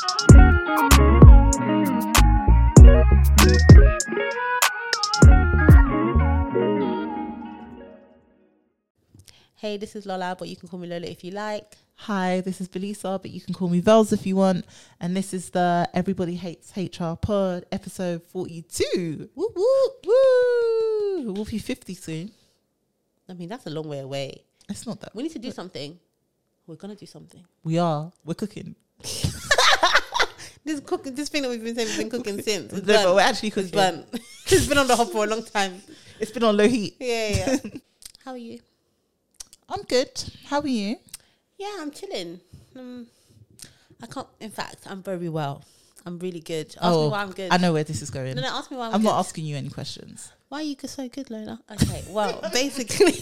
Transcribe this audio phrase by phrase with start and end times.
[0.00, 0.06] Hey,
[9.76, 11.76] this is Lola, but you can call me Lola if you like.
[11.96, 14.64] Hi, this is Velisa, but you can call me Vels if you want.
[15.00, 19.30] And this is the Everybody Hates HR pod, episode 42.
[19.34, 21.32] Woo woo woo.
[21.32, 22.30] We'll be 50 soon.
[23.28, 24.44] I mean, that's a long way away.
[24.68, 25.12] It's not that.
[25.16, 25.98] We need to do something.
[26.68, 27.44] We're gonna do something.
[27.64, 28.12] We are.
[28.24, 28.76] We're cooking.
[30.68, 32.70] This cooking, this thing that we've been saying, we've been cooking since.
[32.74, 33.70] It's No, but we're actually It's cooking.
[33.72, 34.04] burnt.
[34.48, 35.80] it's been on the hop for a long time.
[36.20, 36.94] It's been on low heat.
[37.00, 37.56] Yeah, yeah.
[38.26, 38.60] How are you?
[39.66, 40.10] I'm good.
[40.44, 40.96] How are you?
[41.56, 42.40] Yeah, I'm chilling.
[42.76, 43.06] Um,
[44.02, 44.26] I can't.
[44.40, 45.64] In fact, I'm very well.
[46.04, 46.76] I'm really good.
[46.82, 47.48] Ask me why I'm good.
[47.50, 48.36] Oh, I know where this is going.
[48.36, 49.06] No, no, ask me why I'm, I'm good.
[49.08, 50.30] not asking you any questions.
[50.50, 51.60] Why are you so good, Lola?
[51.72, 53.12] Okay, well, basically,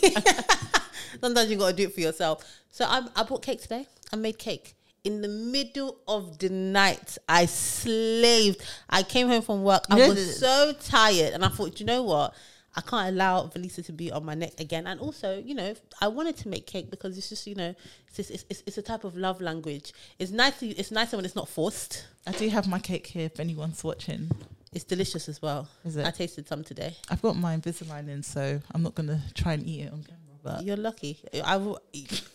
[1.20, 2.44] sometimes you've got to do it for yourself.
[2.72, 3.86] So I'm, I bought cake today.
[4.12, 4.74] I made cake
[5.06, 7.16] in the middle of the night.
[7.28, 8.60] I slaved.
[8.90, 9.84] I came home from work.
[9.88, 12.34] I was so tired, and I thought, you know what?
[12.74, 14.86] I can't allow Velisa to be on my neck again.
[14.86, 17.74] And also, you know, I wanted to make cake because it's just, you know,
[18.08, 19.94] it's just, it's, it's, it's a type of love language.
[20.18, 20.58] It's nice.
[20.58, 22.06] To, it's nicer when it's not forced.
[22.26, 24.30] I do have my cake here if anyone's watching.
[24.74, 25.68] It's delicious as well.
[25.86, 26.04] Is it?
[26.04, 26.96] I tasted some today.
[27.08, 30.02] I've got my Invisalign in, so I'm not going to try and eat it on
[30.02, 30.25] camera.
[30.46, 31.18] But You're lucky.
[31.44, 31.80] I will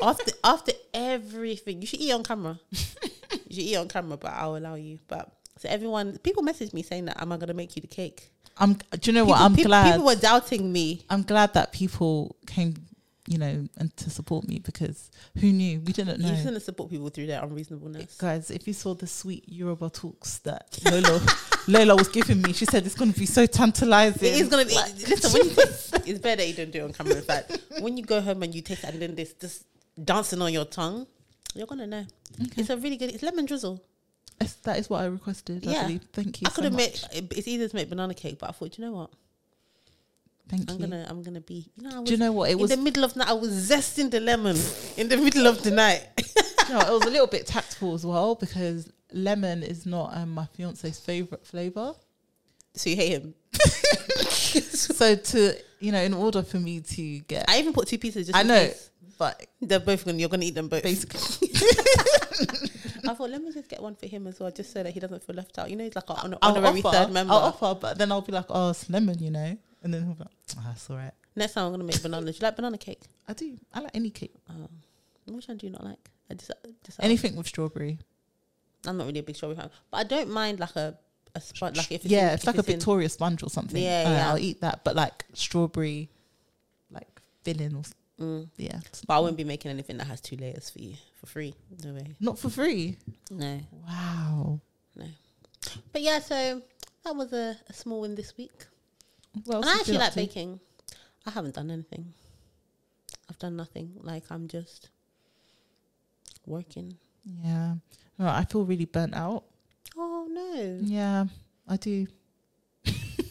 [0.01, 1.79] after after everything.
[1.79, 2.59] You should eat on camera.
[2.71, 2.79] you
[3.49, 4.99] should eat on camera, but I'll allow you.
[5.07, 8.29] But so everyone, people message me saying that, "Am I gonna make you the cake?"
[8.57, 8.73] I'm.
[8.73, 9.39] Do you know what?
[9.39, 9.91] I'm peop- glad.
[9.93, 11.05] People were doubting me.
[11.09, 12.73] I'm glad that people came,
[13.27, 15.79] you know, and to support me because who knew?
[15.79, 16.29] We didn't know.
[16.29, 18.17] You shouldn't support people through their unreasonableness.
[18.17, 21.21] Guys, if you saw the sweet Yoruba talks that Lola,
[21.67, 24.33] Lola was giving me, she said it's going to be so tantalizing.
[24.33, 24.73] It is gonna be.
[24.75, 27.15] Like- listen, when you taste, it's better that you don't do it on camera.
[27.15, 29.65] In fact, when you go home and you taste and then this just
[30.03, 31.05] dancing on your tongue,
[31.53, 32.05] you're gonna know.
[32.57, 33.11] It's a really good.
[33.13, 33.81] It's lemon drizzle.
[34.39, 35.67] Yes, that is what I requested.
[35.67, 35.81] I Yeah.
[35.83, 36.01] believe.
[36.13, 36.47] Thank you.
[36.47, 37.15] I could so admit much.
[37.15, 39.09] it- it's easier to make banana cake, but I thought, you know what?
[40.49, 40.87] Thank I'm you.
[40.87, 41.69] gonna, I'm gonna be.
[41.77, 42.71] You know, I was, Do you know what it in was?
[42.71, 44.57] the middle of the night, I was zesting the lemon
[44.97, 46.05] in the middle of the night.
[46.69, 50.45] no, it was a little bit tactful as well because lemon is not um, my
[50.45, 51.93] fiance's favorite flavor.
[52.73, 53.33] so you hate him.
[54.61, 58.27] so to you know, in order for me to get, I even put two pieces.
[58.27, 58.91] Just I know, case.
[59.17, 60.17] but they're both gonna.
[60.17, 60.83] You're gonna eat them both.
[60.83, 61.49] basically,
[63.09, 64.99] I thought let me just get one for him as well, just so that he
[64.99, 65.69] doesn't feel left out.
[65.69, 67.33] You know, he's like an honorary offer, third member.
[67.33, 70.13] I'll offer, but then I'll be like, oh, it's lemon, you know, and then he'll
[70.13, 71.13] be like, oh, that's all right.
[71.35, 72.39] Next time I'm gonna make bananas.
[72.39, 73.01] You like banana cake?
[73.27, 73.57] I do.
[73.73, 74.67] I like any cake, Oh,
[75.33, 76.09] which one do you not like?
[76.29, 76.51] I just,
[76.85, 77.97] just anything with strawberry.
[78.85, 80.97] I'm not really a big strawberry fan, but I don't mind like a
[81.35, 81.77] a sponge.
[81.77, 83.81] Like if it's yeah, in, it's if like a in- Victoria sponge or something.
[83.81, 84.29] Yeah, Uh, yeah.
[84.29, 86.09] I'll eat that, but like strawberry,
[86.91, 87.07] like
[87.43, 87.83] filling or
[88.19, 88.49] Mm.
[88.57, 91.55] yeah, But I wouldn't be making anything that has two layers for you for free.
[91.83, 92.13] No way.
[92.19, 92.97] not for free.
[93.31, 93.59] No.
[93.87, 94.59] Wow.
[94.95, 95.05] No.
[95.91, 96.61] But yeah, so
[97.03, 98.51] that was a, a small win this week.
[99.47, 100.17] Well, and I actually like to?
[100.19, 100.59] baking.
[101.25, 102.13] I haven't done anything.
[103.27, 103.93] I've done nothing.
[104.03, 104.89] Like I'm just
[106.45, 106.97] working.
[107.25, 107.75] Yeah.
[108.17, 109.43] No, I feel really burnt out.
[109.97, 110.79] Oh no!
[110.81, 111.25] Yeah,
[111.67, 112.07] I do.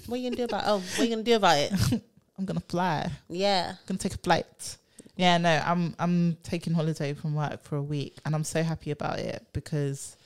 [0.07, 0.65] What are you gonna do about?
[0.67, 1.73] Oh, what are you gonna do about it?
[2.39, 3.09] I'm gonna fly.
[3.29, 3.75] Yeah.
[3.87, 4.77] gonna take a flight.
[5.15, 8.91] Yeah, no, I'm I'm taking holiday from work for a week, and I'm so happy
[8.91, 10.17] about it because,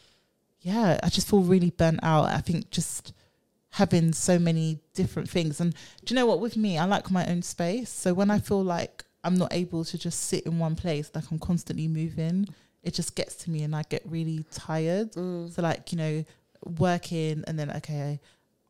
[0.60, 2.26] yeah, I just feel really burnt out.
[2.26, 3.12] I think just
[3.70, 6.40] having so many different things, and do you know what?
[6.40, 7.90] With me, I like my own space.
[7.90, 11.30] So when I feel like I'm not able to just sit in one place, like
[11.30, 12.48] I'm constantly moving,
[12.84, 15.12] it just gets to me, and I get really tired.
[15.12, 15.52] Mm.
[15.52, 16.24] So like you know,
[16.78, 18.20] working, and then okay.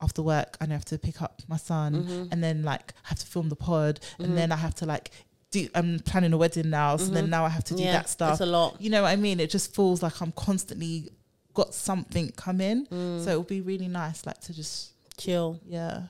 [0.03, 2.29] After work, I have to pick up my son, Mhm.
[2.33, 4.25] and then like have to film the pod, Mhm.
[4.25, 5.11] and then I have to like
[5.51, 5.69] do.
[5.75, 7.31] I'm planning a wedding now, so then Mhm.
[7.31, 8.33] now I have to do yeah, that stuff.
[8.33, 8.81] It's a lot.
[8.81, 9.41] You know what I mean?
[9.41, 11.11] It just feels like I'm constantly
[11.55, 12.87] got something coming.
[12.87, 13.25] Mm.
[13.25, 15.61] So it would be really nice, like to just chill.
[15.65, 16.09] yeah,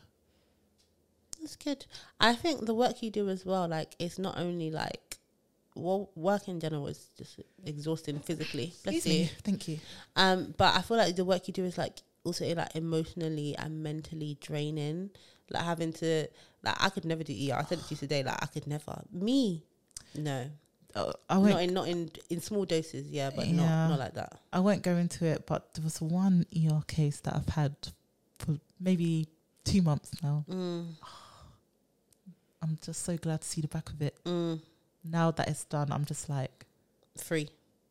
[1.41, 1.85] That's good.
[2.19, 5.14] I think the work you do as well, like it's not only like
[5.75, 8.73] well, work in general is just exhausting physically.
[8.85, 9.25] Bless Excuse you.
[9.25, 9.31] me.
[9.43, 9.79] Thank you.
[10.17, 13.83] Um, but I feel like the work you do is like also like emotionally and
[13.83, 15.11] mentally draining.
[15.51, 16.27] Like having to
[16.63, 17.57] like I could never do ER.
[17.57, 18.23] I said it to you today.
[18.23, 19.03] Like I could never.
[19.13, 19.63] Me,
[20.15, 20.47] no.
[20.95, 21.51] Uh, I won't.
[21.51, 23.11] Not in not in in small doses.
[23.11, 23.55] Yeah, but Yeah.
[23.57, 24.39] not not like that.
[24.53, 27.75] I won't go into it, but there was one ER case that I've had
[28.39, 29.27] for maybe
[29.65, 30.45] two months now.
[30.49, 30.87] Mm,
[32.63, 34.17] I'm just so glad to see the back of it.
[34.25, 34.61] mm,
[35.05, 36.65] Now that it's done, I'm just like,
[37.17, 37.49] free.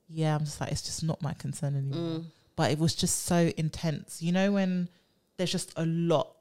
[0.10, 2.20] yeah, I'm just like, it's just not my concern anymore.
[2.20, 2.26] Mm,
[2.56, 4.22] but it was just so intense.
[4.22, 4.90] You know, when
[5.38, 6.36] there's just a lot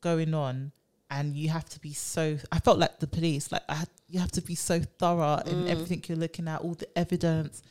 [0.00, 0.72] going on
[1.10, 4.18] and you have to be so, I felt like the police, like I had, you
[4.20, 5.68] have to be so thorough in Mm.
[5.68, 7.62] everything you're looking at, all the evidence,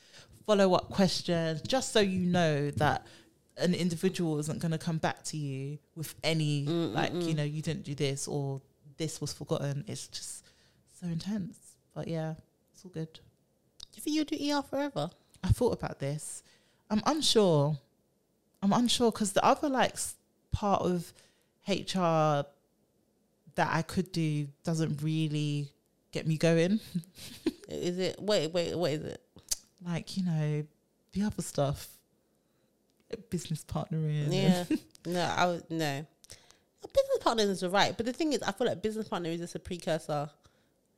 [0.45, 3.05] follow up questions, just so you know that
[3.57, 7.35] an individual isn't going to come back to you with any Mm, like you mm.
[7.35, 8.61] know you didn't do this or
[8.97, 9.83] this was forgotten.
[9.87, 10.43] It's just
[10.99, 11.57] so intense.
[11.93, 12.35] But yeah,
[12.73, 13.13] it's all good.
[13.13, 15.09] Do you think you'll do ER forever?
[15.43, 16.43] I thought about this.
[16.89, 17.77] I'm unsure.
[18.61, 19.95] I'm unsure because the other like
[20.51, 21.11] part of
[21.67, 22.45] HR
[23.55, 25.69] that I could do doesn't really
[26.11, 26.79] get me going.
[27.69, 28.21] Is it?
[28.21, 29.21] Wait, wait, what is it?
[29.85, 30.65] Like you know,
[31.13, 31.87] the other stuff,
[33.29, 34.27] business partnering.
[34.31, 34.65] Yeah.
[35.05, 36.05] no, I was no.
[36.81, 39.55] Business partners is alright, but the thing is, I feel like business partner is just
[39.55, 40.29] a precursor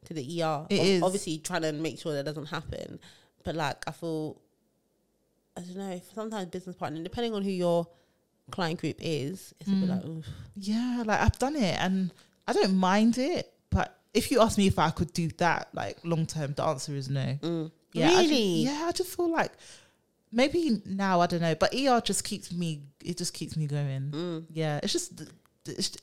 [0.06, 0.66] to the ER.
[0.70, 1.04] It Ob- is.
[1.04, 3.00] obviously trying to make sure that doesn't happen,
[3.44, 4.42] but like I feel,
[5.58, 6.02] I don't know.
[6.14, 7.88] Sometimes business partner, depending on who your
[8.52, 9.96] client group is, it's a bit Mm.
[9.96, 10.26] like, oof.
[10.56, 12.12] Yeah, like I've done it and
[12.48, 13.52] I don't mind it.
[13.70, 16.94] But if you ask me if I could do that, like long term, the answer
[16.96, 17.38] is no.
[17.42, 17.72] Mm.
[17.94, 18.44] Yeah, I ju- really?
[18.64, 19.52] yeah, I just feel like
[20.32, 22.84] maybe now I don't know, but ER just keeps me.
[23.04, 24.12] It just keeps me going.
[24.12, 24.46] Mm.
[24.52, 25.24] Yeah, it's just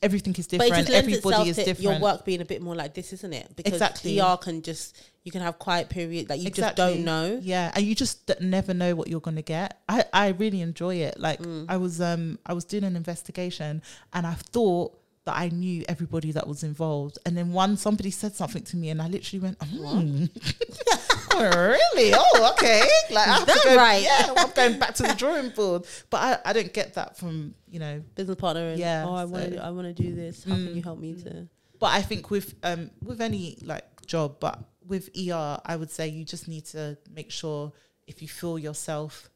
[0.01, 0.87] everything is But it different.
[0.87, 1.81] just Everybody is to different.
[1.81, 3.55] your work being a bit more like this, isn't it?
[3.55, 4.19] Because Exactly.
[4.19, 7.39] ER can just you can have quiet period that you just don't know.
[7.41, 9.79] Yeah, and you just d- never know what you're gonna get.
[9.87, 11.19] I I really enjoy it.
[11.19, 11.65] Like Mm.
[11.69, 13.81] I was um I was doing an investigation
[14.13, 18.35] and I thought that I knew everybody that was involved, and then one somebody said
[18.35, 20.25] something to me, and I literally went, hmm.
[21.31, 22.13] oh, really?
[22.15, 22.81] Oh, okay.
[23.11, 24.01] Like I that go, right?
[24.03, 25.85] Yeah, I'm going back to the drawing board.
[26.09, 28.01] But I, I don't get that from you know.
[28.15, 30.43] Business partner, and, Yeah, Oh, I want to I want to do this.
[30.43, 31.47] How can Mm, you help me to?
[31.79, 36.07] But I think with um with any like job, but with ER, I would say
[36.09, 37.71] you just need to make sure
[38.07, 39.29] if you feel yourself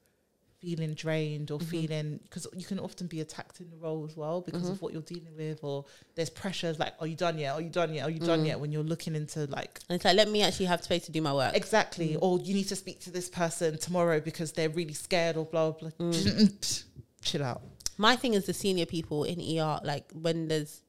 [0.60, 1.66] feeling drained or Mhm.
[1.70, 4.72] feeling because you can often be attacked in the role as well because Mhm.
[4.72, 7.70] of what you're dealing with or there's pressures like are you done yet are you
[7.70, 8.48] done yet are you done Mm.
[8.48, 11.12] yet when you're looking into like And it's like let me actually have space to
[11.12, 11.56] do my work.
[11.56, 12.20] exactly Mm.
[12.24, 15.72] or you need to speak to this person tomorrow because they're really scared or blah
[15.72, 16.08] blah, blah.
[16.12, 16.84] Mm.
[17.22, 17.62] chill out
[18.00, 20.82] My thing is the senior people in ER, like when there's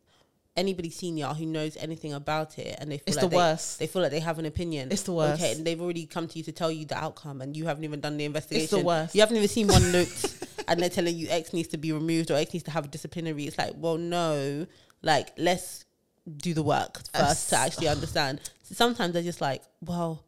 [0.59, 3.79] anybody senior who knows anything about it and they feel it's like the they, worst
[3.79, 4.89] they feel like they have an opinion.
[4.91, 7.41] it's the worst Okay, and they've already come to you to tell you the outcome,
[7.41, 8.65] and you haven't even done the investigation.
[8.65, 10.37] it's the worst You haven't even seen one note,
[10.69, 12.89] and they're telling you X needs to be removed or X needs to have a
[12.89, 13.45] disciplinary.
[13.47, 14.67] It's like, well, no,
[15.03, 15.85] like let's
[16.37, 18.41] do the work first to actually understand.
[18.65, 20.25] So sometimes they're just like, well,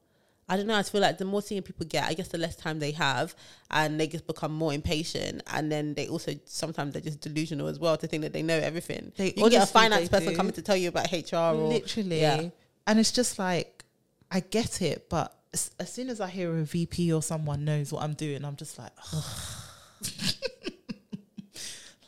[0.51, 0.75] I don't know.
[0.75, 3.35] I feel like the more senior people get, I guess the less time they have,
[3.71, 5.43] and they just become more impatient.
[5.53, 8.59] And then they also sometimes they're just delusional as well to think that they know
[8.59, 9.13] everything.
[9.17, 10.37] They you get a finance person do.
[10.37, 12.49] coming to tell you about HR or literally yeah.
[12.87, 13.85] and it's just like
[14.31, 17.93] i get it but as, as soon as i hear a vp or someone knows
[17.93, 18.93] what i'm doing i'm just like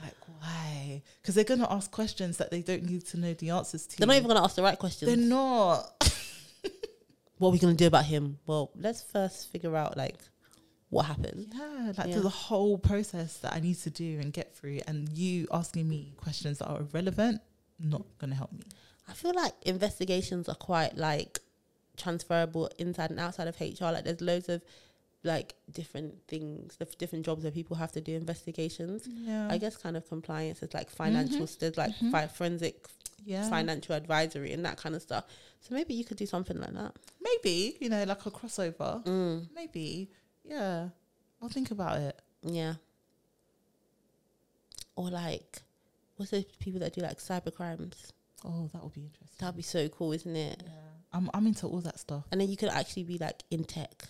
[0.00, 3.50] like why because they're going to ask questions that they don't need to know the
[3.50, 5.08] answers to they're not even going to ask the right questions.
[5.08, 5.92] they're not
[7.38, 8.38] what are we going to do about him?
[8.46, 10.16] Well, let's first figure out like
[10.90, 11.46] what happened.
[11.56, 12.12] yeah like Yeah.
[12.14, 15.88] there's a whole process that i need to do and get through and you asking
[15.88, 17.40] me questions that are irrelevant
[17.80, 18.60] not going to help me
[19.08, 21.40] I feel like investigations are quite like
[21.96, 23.86] transferable inside and outside of HR.
[23.86, 24.62] Like there's loads of
[25.24, 29.06] like different things, the different jobs where people have to do investigations.
[29.08, 32.10] yeah I guess kind of compliance is like financial, there's like Mhm.
[32.12, 32.86] fi- forensic
[33.24, 35.24] yeah financial advisory and that kind of stuff.
[35.60, 36.92] So maybe you could do something like that.
[37.20, 40.10] maybe you know like a crossover Mm, Maybe.
[40.44, 40.88] Yeah.
[41.40, 42.20] I'll think about it.
[42.42, 42.74] yeah.
[44.96, 45.62] Or like,
[46.16, 48.12] what's those people that do like cyber crimes?
[48.44, 49.36] Oh, that would be interesting.
[49.38, 50.62] That'd be so cool, isn't it?
[50.64, 50.70] Yeah.
[51.12, 52.24] I'm I'm into all that stuff.
[52.30, 54.04] And then you could actually be like in tech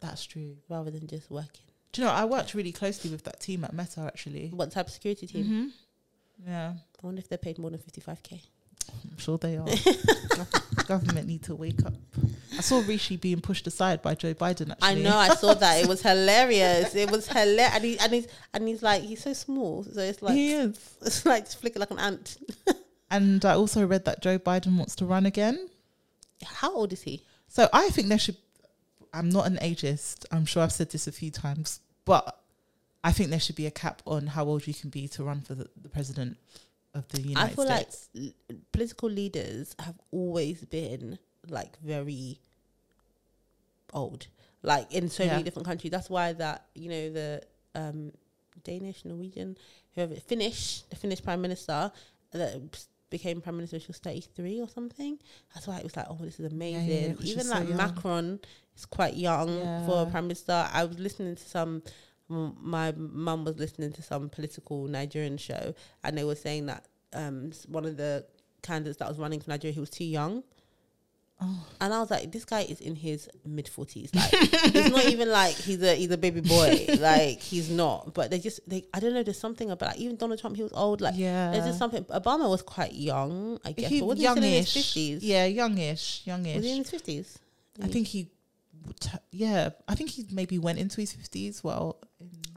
[0.00, 0.56] That's true.
[0.68, 1.64] rather than just working.
[1.92, 4.48] Do you know, I worked really closely with that team at Meta actually.
[4.48, 5.44] What type of security team?
[5.46, 6.46] Mhm.
[6.46, 6.74] Yeah.
[7.02, 8.40] I wonder if they're paid more than 55k.
[8.88, 9.66] I'm sure they are.
[9.66, 11.94] Gov- government need to wake up.
[12.56, 15.82] I saw Rishi being pushed aside by Joe Biden Actually, I know, I saw that.
[15.82, 16.94] It was hilarious.
[16.94, 17.74] It was hilarious.
[17.74, 19.84] And, he, and, he's, and he's like, he's so small.
[19.84, 20.96] So it's like, he is.
[21.02, 22.38] it's like flicking like an ant.
[23.08, 25.68] And I also read that Joe Biden wants to run again.
[26.44, 27.22] How old is he?
[27.46, 28.36] So I think there should.
[29.14, 30.26] I'm not an ageist.
[30.32, 32.40] I'm sure I've said this a few times, but
[33.04, 35.40] I think there should be a cap on how old you can be to run
[35.40, 36.36] for the, the president
[36.96, 38.08] of the United I feel States.
[38.14, 42.40] like l- political leaders have always been like very
[43.92, 44.26] old,
[44.62, 45.32] like in so Yeah.
[45.32, 45.90] many different countries.
[45.90, 47.42] That's why that you know the
[47.74, 48.12] um,
[48.64, 49.56] Danish, Norwegian,
[49.94, 51.92] whoever Finnish, the Finnish prime minister
[52.32, 55.18] that became prime minister, she was thirty three or something.
[55.54, 57.10] That's why it was like, oh, this is amazing.
[57.10, 57.76] yeah, she's Even like young.
[57.76, 58.40] Macron
[58.76, 59.48] is quite young
[59.86, 60.68] for a prime minister.
[60.72, 61.82] I was listening to some.
[62.28, 67.52] My mum was listening to some political Nigerian show, and they were saying that um,
[67.68, 68.26] one of the
[68.62, 70.42] candidates that was running for Nigeria, he was too young.
[71.38, 71.66] Oh.
[71.82, 74.14] And I was like, this guy is in his mid forties.
[74.14, 74.30] Like,
[74.72, 76.86] he's not even like he's a he's a baby boy.
[76.98, 78.14] Like, he's not.
[78.14, 79.22] But they just they I don't know.
[79.22, 80.56] There's something about like, even Donald Trump.
[80.56, 81.02] He was old.
[81.02, 81.50] Like, yeah.
[81.50, 82.04] there's just something.
[82.04, 83.60] Obama was quite young.
[83.66, 83.90] I guess.
[83.90, 84.74] he, but he still in his youngish.
[84.74, 85.22] fifties?
[85.22, 86.56] Yeah, youngish, youngish.
[86.56, 87.38] Was he in his fifties?
[87.82, 88.30] I think he,
[89.30, 91.62] yeah, I think he maybe went into his fifties.
[91.62, 91.98] Well,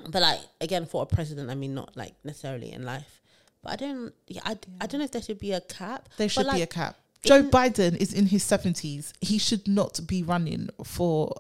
[0.10, 3.22] But like again, for a president, I mean, not like necessarily in life.
[3.62, 4.14] But I don't.
[4.28, 6.08] Yeah, I, I don't know if there should be a cap.
[6.18, 6.96] there should But, be a cap.
[7.24, 9.14] Joe Biden is in his seventies.
[9.20, 11.36] He should not be running for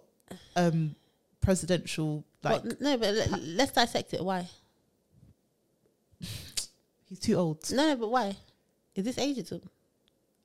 [0.57, 0.95] um
[1.41, 2.25] presidential.
[2.43, 4.23] Like Well, no, but let, let's dissect it.
[4.23, 4.47] Why?
[6.19, 7.71] he's too old.
[7.71, 8.35] No, no, but why?
[8.95, 9.61] Is this ageism?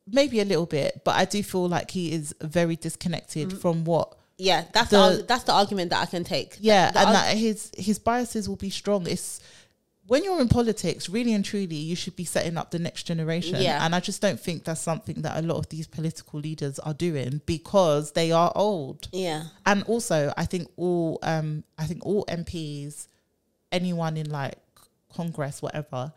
[0.07, 3.59] Maybe a little bit, but I do feel like he is very disconnected Mm.
[3.61, 4.17] from what.
[4.39, 6.57] Yeah, that's The- the, that's the argument that I can take.
[6.61, 9.07] Yeah, The and arg- that his his biases will be strong.
[9.07, 9.41] It's
[10.07, 13.57] when you're in politics, really and truly, you should be setting up the next generation.
[13.63, 13.83] Yeah.
[13.87, 16.93] And I just don't think that's something that a lot of these political leaders are
[16.93, 19.09] doing because they are old.
[19.13, 23.07] yeah, and also I think all um I think all MPs,
[23.73, 24.59] anyone in like
[25.15, 26.13] Congress, whatever,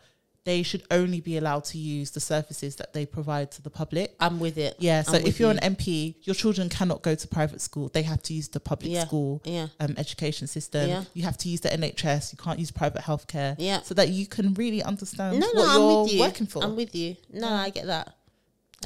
[0.48, 4.14] they should only be allowed to use the services that they provide to the public.
[4.18, 4.76] I'm with it.
[4.78, 5.58] Yeah, so I'm if you're you.
[5.62, 7.88] an MP, your children cannot go to private school.
[7.96, 9.04] They have to use the public Yeah.
[9.06, 10.88] school Yeah, um, education system.
[10.88, 11.04] Yeah.
[11.12, 12.32] You have to use the NHS.
[12.32, 13.54] You can't use private healthcare.
[13.58, 13.82] yeah.
[13.82, 16.20] So that you can really understand No, what no, you're I'm with you.
[16.20, 16.64] working for.
[16.64, 17.16] I'm with you.
[17.32, 18.14] No, I get that.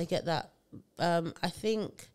[0.00, 0.50] I get that.
[0.99, 2.09] Um, I think.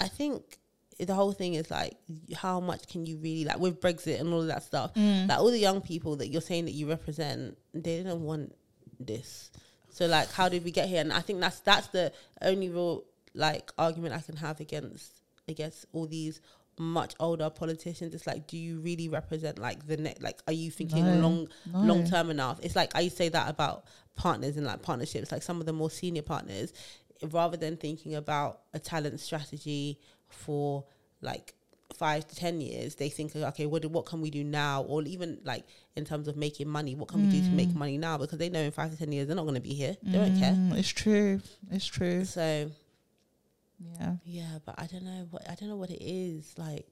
[0.00, 0.58] I think
[0.98, 1.96] the whole thing is like,
[2.34, 4.94] how much can you really like with Brexit and all of that stuff?
[4.94, 5.28] Mm.
[5.28, 8.54] Like all the young people that you're saying that you represent, they didn't want
[9.00, 9.50] this.
[9.90, 11.00] So like, how did we get here?
[11.00, 15.86] And I think that's that's the only real like argument I can have against against
[15.92, 16.40] all these
[16.78, 18.14] much older politicians.
[18.14, 20.22] It's like, do you really represent like the next?
[20.22, 21.80] Like, are you thinking No, long no.
[21.80, 22.60] long term enough?
[22.62, 23.84] It's like I say that about
[24.16, 25.30] partners and like partnerships.
[25.32, 26.72] Like some of the more senior partners,
[27.30, 30.84] rather than thinking about a talent strategy for
[31.20, 31.54] like
[31.96, 34.82] five to ten years, they think, okay, what do- what can we do now?
[34.82, 35.64] Or even like
[35.96, 38.18] in terms of making money, what can we do to make money now?
[38.18, 39.96] Because they know in five to ten years they're not going to be here.
[40.02, 40.52] They don't care.
[40.52, 41.40] Mm, It's true.
[41.70, 42.24] It's true.
[42.24, 42.70] So
[43.98, 44.16] Yeah.
[44.24, 46.86] yeah, but I don't know what I don't know what it is like.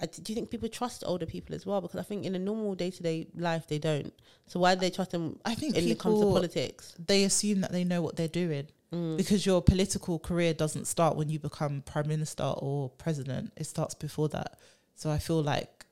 [0.00, 1.80] I, do you think people trust older people as well?
[1.80, 4.12] Because I think in a normal day to day life they don't.
[4.46, 6.94] So why do they trust them I think when it comes to politics?
[7.06, 9.16] they assume that they know what they're doing Mm.
[9.16, 13.52] because your political career doesn't start when you become prime minister or president.
[13.56, 14.58] It starts before that.
[14.96, 15.86] So I feel like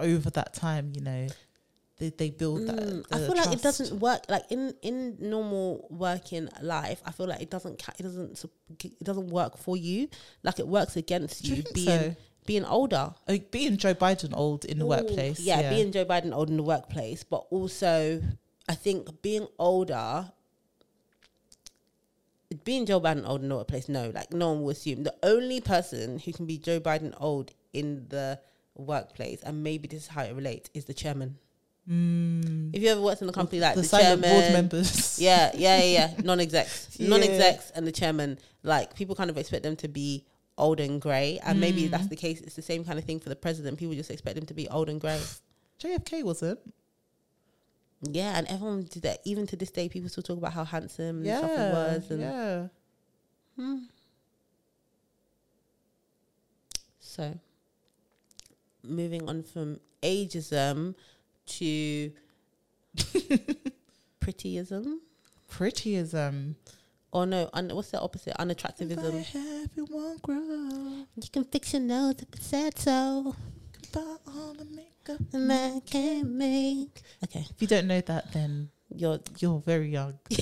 [0.00, 1.28] over that time, you know,
[1.98, 2.76] they they build that.
[2.76, 7.00] Mm, I feel like it doesn't work like in in normal working life.
[7.04, 8.44] I feel like it doesn't it doesn't
[8.82, 10.08] it doesn't work for you.
[10.42, 12.16] Like it works against you being so?
[12.46, 13.14] being older.
[13.28, 15.38] Like being Joe Biden old in the Ooh, workplace.
[15.38, 18.20] Yeah, being Joe Biden old in the workplace, but also
[18.68, 20.32] I think being older,
[22.64, 25.04] being Joe Biden old in the workplace, no, like no one will assume.
[25.04, 28.40] The only person who can be Joe Biden old in the
[28.74, 31.38] workplace, and maybe this is how it relates, is the chairman.
[31.88, 32.74] Mm.
[32.74, 35.18] If you ever worked in a company like the, the, silent chairman, board members.
[35.20, 36.14] yeah, yeah, yeah, yeah.
[36.22, 37.08] non-execs, Yeah.
[37.08, 38.38] non-execs, and the chairman.
[38.62, 40.26] Like people kind of expect them to be
[40.58, 41.90] old and grey, and maybe Mm.
[41.90, 42.40] that's the case.
[42.40, 43.78] It's the same kind of thing for the president.
[43.78, 45.20] People just expect them to be old and grey.
[45.82, 46.58] JFK wasn't.
[48.02, 49.20] Yeah, and everyone did that.
[49.24, 51.38] Even to this day, people still talk about how handsome and Yeah.
[51.38, 52.10] stuff he was.
[52.10, 52.66] And yeah.
[53.56, 53.78] Hmm.
[56.98, 57.38] So,
[58.82, 60.94] moving on from ageism
[61.46, 62.12] to
[64.20, 64.98] prettyism,
[65.50, 66.54] Prettyism.
[67.12, 68.34] or no, un- what's the opposite?
[68.38, 69.20] Unattractivism.
[69.20, 70.36] If I have you won't grow.
[70.36, 73.34] You can fix your nose if it said so.
[73.92, 74.64] Buy all the
[75.08, 75.26] makeup.
[75.34, 77.02] A man can make.
[77.24, 80.18] Okay, If you don't know that, then you're you're very young.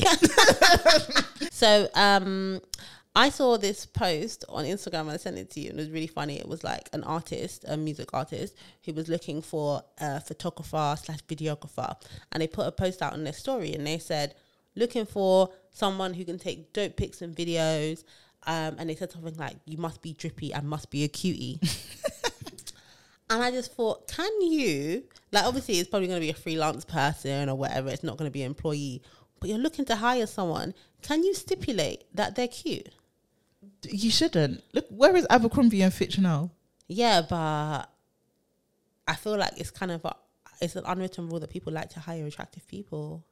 [1.53, 2.61] So um
[3.17, 5.91] I saw this post on Instagram and I sent it to you and it was
[5.91, 6.39] really funny.
[6.39, 11.19] It was like an artist, a music artist, who was looking for a photographer slash
[11.29, 11.97] videographer.
[12.31, 14.37] And they put a post out on their story and they said,
[14.77, 18.05] looking for someone who can take dope pics and videos.
[18.47, 21.61] Um, and they said something like, you must be drippy and must be a cutie.
[23.31, 26.85] and I just thought, can you, like, obviously it's probably going to be a freelance
[26.85, 29.03] person or whatever, it's not going to be an employee,
[29.41, 30.75] but you're looking to hire someone.
[31.03, 32.89] Can you stipulate that they're cute?
[33.89, 34.63] You shouldn't.
[34.73, 36.51] Look, where is Abercrombie and Fitch now?
[36.89, 37.91] Yeah, but
[39.07, 40.17] I feel like it's kind of a,
[40.61, 43.25] it's an unwritten rule that people like to hire attractive people.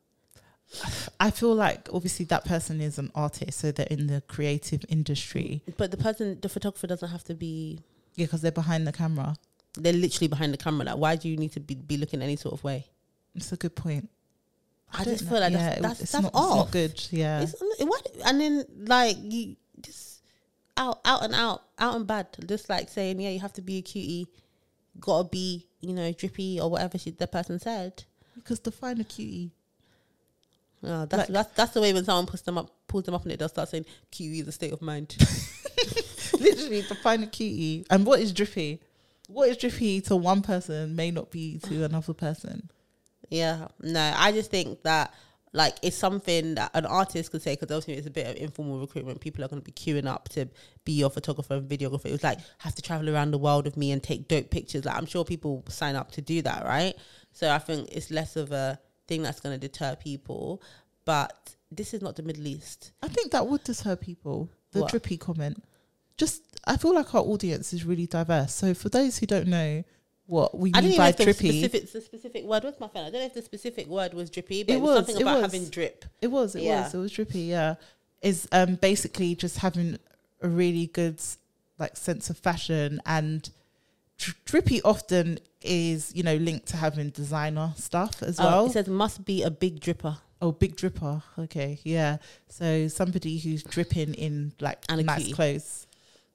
[1.20, 5.62] I feel like obviously that person is an artist, so they're in the creative industry.
[5.76, 7.80] But the person, the photographer doesn't have to be.
[8.14, 9.36] Yeah, because they're behind the camera.
[9.76, 10.86] They're literally behind the camera.
[10.86, 12.86] Like, why do you need to be, be looking any sort of way?
[13.34, 14.08] It's a good point.
[14.92, 15.30] I, don't just know.
[15.30, 16.48] feel like Yeah, that's that's, it's that's not, off.
[16.48, 17.06] It's not good.
[17.10, 17.40] Yeah.
[17.42, 20.22] It's, what, and then like you just
[20.76, 22.28] out, out and out, out and bad.
[22.46, 24.26] Just like saying, yeah, you have to be a cutie,
[25.00, 28.04] gotta be, you know, drippy or whatever she, the person said.
[28.34, 29.50] Because define a cutie.
[30.82, 33.24] Oh, that's, Like- that's that's the way when someone puts them up, pulls them up
[33.24, 35.16] on it, they'll start saying cutie is a state of mind.
[36.38, 37.86] Literally define a cutie.
[37.90, 38.80] And what is drippy?
[39.28, 42.70] What is drippy to one person may not be to another person.
[43.28, 45.12] Yeah, no, I just think that
[45.52, 48.78] like it's something that an artist could say because obviously it's a bit of informal
[48.78, 49.20] recruitment.
[49.20, 50.48] People are going to be queuing up to
[50.84, 52.06] be your photographer and videographer.
[52.06, 54.84] It was like have to travel around the world with me and take dope pictures.
[54.84, 56.94] Like I'm sure people sign up to do that, right?
[57.32, 58.78] So I think it's less of a
[59.08, 60.62] thing that's going to deter people.
[61.04, 62.92] But this is not the Middle East.
[63.02, 64.50] I think that would deter people.
[64.72, 64.90] The What?
[64.90, 65.64] drippy comment.
[66.16, 68.54] Just, I feel like our audience is really diverse.
[68.54, 69.84] So for those who don't know
[70.26, 70.80] what we mean by drippy.
[70.80, 73.06] I mean didn't even know by drippy, specific, the specific word was my friend.
[73.06, 75.22] I don't know if the specific word was drippy, but It it, was, was, something
[75.22, 75.52] about was.
[75.52, 76.04] having drip.
[76.22, 76.84] it was, it Yeah.
[76.84, 77.40] was, it was drippy.
[77.42, 77.74] Yeah,
[78.22, 79.98] is um basically just having
[80.42, 81.20] a really good
[81.78, 83.50] like sense of fashion and
[84.46, 88.66] drippy often is you know linked to having designer stuff as Oh, well.
[88.66, 90.16] it says must be a big dripper.
[90.42, 91.22] Oh, big dripper.
[91.38, 92.18] Okay, yeah.
[92.48, 95.32] So somebody who's dripping in like And nice cutie.
[95.34, 95.86] clothes.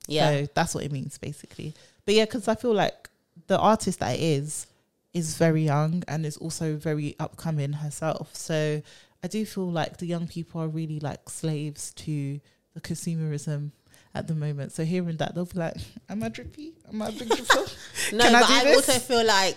[0.08, 0.30] Yeah.
[0.30, 1.74] So that's what it means basically.
[2.06, 3.10] But yeah, because I feel like
[3.48, 4.68] the artist that it is
[5.14, 8.36] is very young and is also very upcoming herself.
[8.36, 8.82] So
[9.24, 12.40] I do feel like the young people are really like slaves to
[12.74, 13.72] the consumerism
[14.14, 14.72] at the moment.
[14.74, 15.76] So hearing that, they'll be like,
[16.10, 16.74] "Am I drippy?
[16.92, 18.76] Am I a big dripper?" No, Can I but I, this?
[18.90, 19.56] also feel like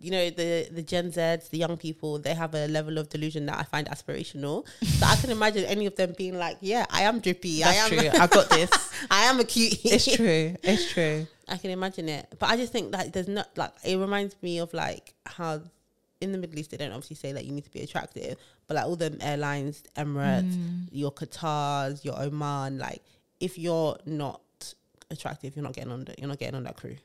[0.00, 3.46] you know the the Gen Zs, the young people, they have a level of delusion
[3.46, 4.66] that I find aspirational.
[4.84, 7.64] so I can imagine any of them being like, "Yeah, I am drippy.
[7.64, 7.98] I That's am.
[7.98, 8.08] true.
[8.20, 8.70] I got this.
[9.10, 10.54] I am a cutie." It's true.
[10.62, 11.26] It's true.
[11.48, 14.58] I can imagine it, but I just think that there's not like it reminds me
[14.58, 15.60] of like how
[16.20, 18.36] in the Middle East they don't obviously say that you need to be attractive,
[18.68, 20.86] but like all the airlines, Emirates, Mm.
[20.92, 23.02] your Qatars, your Oman, like
[23.40, 24.40] if you're not
[25.10, 26.96] attractive, you're not getting on the, you're not getting on that crew.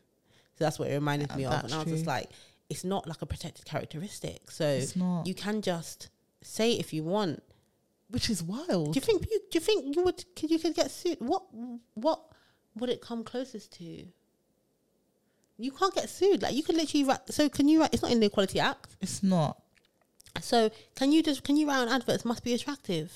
[0.58, 2.30] So that's what it reminded Yeah, me of, and I was just like,
[2.70, 4.52] it's not like a protected characteristic.
[4.52, 5.26] So It's not.
[5.28, 6.10] you can just
[6.42, 7.42] say if you want.
[8.10, 8.94] Which is wild.
[8.94, 11.18] Do you think you do you think you would could you could get sued?
[11.20, 11.44] What
[11.96, 12.22] what
[12.76, 14.06] would it come closest to?
[15.58, 16.44] You can't get sued.
[16.44, 17.22] Like you could literally write.
[17.32, 17.94] So can you write?
[17.94, 18.96] It's not in the Equality Act.
[19.02, 19.60] It's not.
[20.40, 22.24] So can you just can you write on adverts?
[22.26, 23.12] Must be attractive.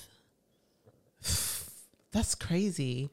[2.12, 3.10] That's crazy.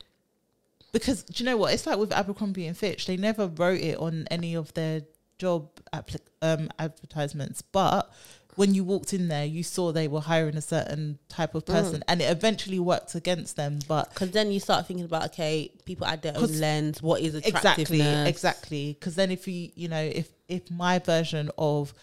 [0.91, 1.73] Because do you know what?
[1.73, 3.05] It's like with Abercrombie and Fitch.
[3.05, 5.01] They never wrote it on any of their
[5.37, 8.11] job appli- um, advertisements, but
[8.55, 12.03] when you walked in there, you saw they were hiring a certain type of person,
[12.07, 13.77] and it eventually worked against them.
[13.87, 17.01] But Because then you start thinking about okay, people add their own lens.
[17.01, 18.97] What is exactly, exactly.
[18.99, 21.93] Because then if you, you know, if if my version of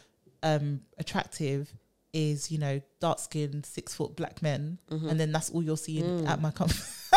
[0.44, 1.72] um attractive
[2.14, 5.08] is you know dark skinned six foot black men, Mm-hmm.
[5.10, 6.28] and then that's all you're seeing Mm.
[6.28, 6.80] at my company.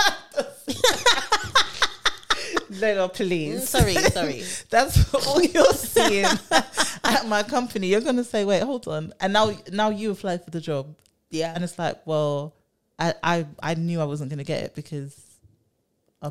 [2.69, 3.69] no, no, Mm, please.
[3.69, 4.43] Sorry, sorry.
[4.69, 6.25] That's all you're seeing
[7.03, 7.87] at my company.
[7.87, 10.95] You're gonna say, "Wait, hold on," and now, now you apply for the job,
[11.29, 12.53] Yeah, and it's like, well,
[12.99, 15.15] I, I, I knew I wasn't gonna get it because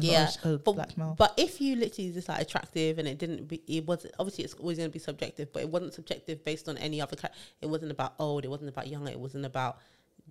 [0.00, 1.14] Yeah, not a, a but, black male.
[1.16, 4.54] but if you literally just like attractive and it didn't be, it was obviously it's
[4.54, 7.14] always going to be subjective, but it wasn't subjective based on any other.
[7.14, 8.44] Ca- it wasn't about old.
[8.44, 9.06] It wasn't about young.
[9.06, 9.78] It wasn't about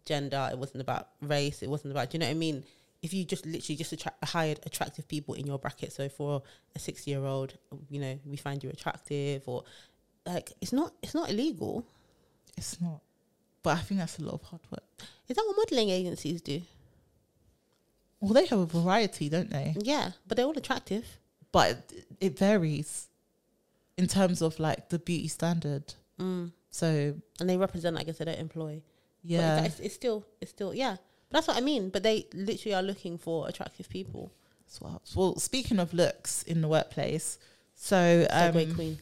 [0.05, 0.49] gender.
[0.51, 1.63] It wasn't about race.
[1.63, 2.09] It wasn't about.
[2.09, 2.63] Do you know what I mean?
[3.01, 6.41] If you just literally just attract, hired attractive people in your bracket, so for
[6.75, 7.57] a sixty year old,
[7.89, 9.63] you know, we find you attractive, or
[10.25, 11.85] like it's not it's not illegal.
[12.57, 13.01] It's not.
[13.63, 14.83] But I think that's a lot of hard work.
[15.27, 16.61] Is that what modeling agencies do?
[18.25, 19.75] Well, they have a variety, don't they?
[19.79, 21.05] Yeah, but they're all attractive.
[21.51, 23.07] But it, varies
[23.97, 25.93] in terms of like the beauty standard.
[26.19, 26.51] Mm.
[26.71, 28.81] So And they represent, I guess, they don't employ.
[29.23, 30.97] Yeah, it's, it's still, it's still, yeah.
[31.29, 31.89] But that's what I mean.
[31.89, 34.31] But they literally are looking for attractive people.
[34.79, 37.38] what- well, speaking of looks in the workplace,
[37.75, 38.99] so um, segue queen.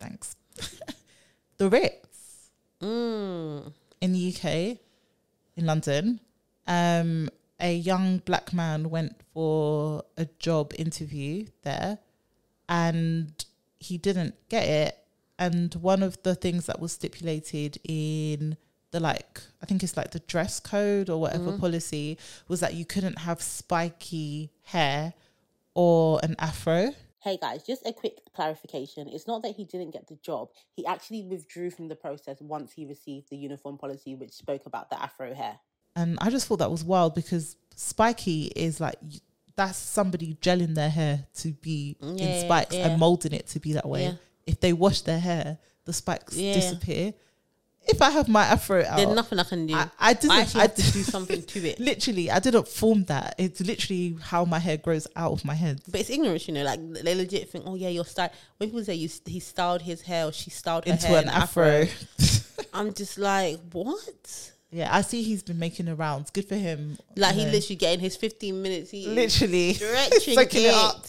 [0.00, 0.34] thanks.
[1.58, 3.72] the Ritz Mm.
[4.00, 4.78] in the UK,
[5.56, 6.20] in London,
[6.66, 7.28] um,
[7.60, 11.98] a young black man went for a job interview there,
[12.68, 13.44] and
[13.78, 14.98] he didn't get it.
[15.38, 18.56] And one of the things that was stipulated in
[18.90, 21.60] the like, I think it's like the dress code or whatever Mhm.
[21.60, 25.12] policy was that you couldn't have spiky hair
[25.74, 26.94] or an afro.
[27.20, 29.08] Hey guys, just a quick clarification.
[29.08, 30.50] It's not that he didn't get the job.
[30.72, 34.88] He actually withdrew from the process once he received the uniform policy, which spoke about
[34.90, 35.58] the afro hair.
[35.96, 38.96] And I just thought that was wild because spiky is like
[39.56, 42.88] that's somebody gelling their hair to be Yeah, in spikes yeah.
[42.88, 44.04] and molding it to be that way.
[44.04, 44.12] Yeah.
[44.46, 47.14] If they wash their hair, the spikes disappear.
[47.88, 49.74] if I have my afro out, There's nothing I can do.
[49.74, 50.30] I, I, I didn't.
[50.36, 51.80] actually I to did- do something to it.
[51.80, 53.34] literally, I didn't form that.
[53.38, 55.80] It's literally how my hair grows out of my head.
[55.90, 56.64] But it's ignorance, you know.
[56.64, 58.30] Like they legit think, oh yeah, you're style.
[58.58, 61.24] When people say you, he styled his hair or she styled her Into hair an
[61.24, 61.86] in afro.
[62.74, 64.52] I'm just like, what?
[64.76, 66.30] Yeah, I see he's been making the rounds.
[66.30, 66.98] Good for him.
[67.16, 68.90] Like you he literally getting his 15 minutes.
[68.90, 71.06] He literally stretching soaking it, it up.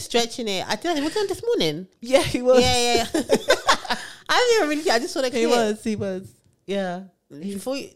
[0.00, 0.66] stretching it.
[0.66, 1.86] I tell you, was he on this morning?
[2.00, 2.62] Yeah, he was.
[2.62, 3.06] Yeah, yeah.
[3.12, 3.20] yeah.
[4.26, 4.90] I didn't even really.
[4.90, 5.50] I just saw that he clip.
[5.50, 5.84] was.
[5.84, 6.34] He was.
[6.64, 7.02] Yeah.
[7.28, 7.90] Before you,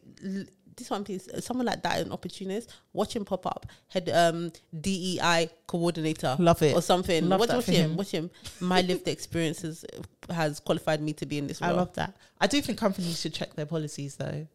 [0.77, 1.27] this one, please.
[1.43, 2.75] Someone like that, an opportunist.
[2.93, 3.65] Watch him pop up.
[3.89, 6.37] Head um DEI coordinator.
[6.39, 6.77] Love it.
[6.77, 7.31] or something.
[7.31, 7.93] Love watch, that watch for him.
[7.93, 7.97] him.
[7.97, 8.31] Watch him.
[8.61, 9.87] My lived experiences
[10.29, 12.15] has qualified me to be in this I love that.
[12.39, 14.47] I do think companies should check their policies though,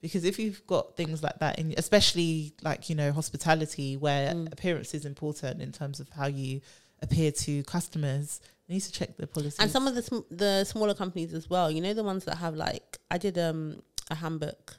[0.00, 4.52] because if you've got things like that, in, especially like you know hospitality, where Mm.
[4.52, 6.60] appearance is important in terms of how you
[7.02, 9.58] appear to customers, they need to check the policies.
[9.58, 11.70] and some of the sm- the smaller companies as well.
[11.70, 14.76] You know the ones that have like I did um a handbook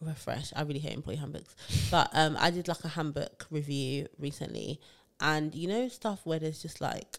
[0.00, 0.52] refresh.
[0.56, 1.54] I really hate employee handbooks,
[1.90, 4.80] but um I did like a handbook review recently,
[5.20, 7.18] and you know stuff where there's just like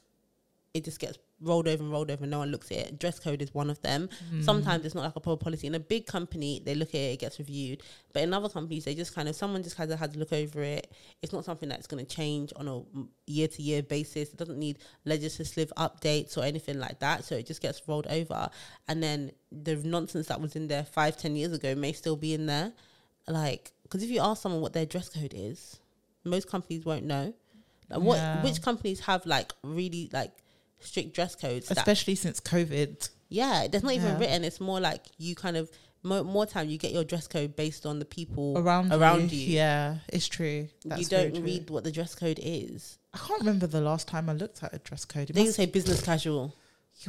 [0.73, 2.99] it just gets rolled over and rolled over and no one looks at it.
[2.99, 4.07] Dress code is one of them.
[4.31, 4.43] Mm.
[4.43, 5.67] Sometimes it's not like a proper policy.
[5.67, 7.81] In a big company, they look at it, it gets reviewed.
[8.13, 10.31] But in other companies, they just kind of someone just kind of had to look
[10.31, 10.91] over it.
[11.21, 12.81] It's not something that's going to change on a
[13.29, 14.29] year to year basis.
[14.29, 17.25] It doesn't need legislative updates or anything like that.
[17.25, 18.49] So it just gets rolled over,
[18.87, 22.33] and then the nonsense that was in there five, ten years ago may still be
[22.33, 22.71] in there.
[23.27, 25.79] Like, because if you ask someone what their dress code is,
[26.23, 27.33] most companies won't know.
[27.89, 28.43] Like, what Yeah.
[28.43, 30.31] which companies have like really like
[30.85, 31.67] strict dress codes?
[31.69, 33.09] that- especially since COVID.
[33.29, 34.19] yeah, there's not even Yeah.
[34.19, 34.43] written.
[34.43, 35.69] It's more like you kind of
[36.05, 39.47] more, more time you get your dress code based on the people around around you.
[39.53, 40.67] Yeah, it's true.
[40.85, 41.43] That's you don't true.
[41.43, 42.97] read what the dress code is.
[43.13, 45.29] I can't remember the last time I looked at a dress code.
[45.29, 46.53] It They say business casual.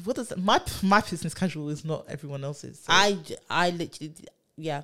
[0.05, 2.79] what does my my business casual is not everyone else's.
[2.81, 3.19] so- I,
[3.51, 4.15] I literally
[4.57, 4.83] yeah.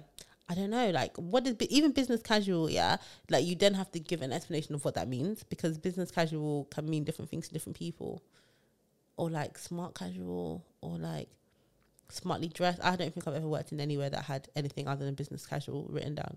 [0.49, 2.69] I don't know, like what is even business casual?
[2.69, 2.97] Yeah,
[3.29, 6.65] like you then have to give an explanation of what that means because business casual
[6.73, 8.21] can mean different things to different people,
[9.21, 11.29] or like smart casual, or like
[12.09, 12.81] smartly dressed.
[12.83, 15.87] I don't think I've ever worked in anywhere that had anything other than business casual
[15.91, 16.37] written down.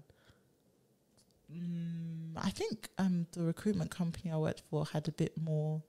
[1.54, 5.82] Mm, I think um the recruitment company I worked for had a bit more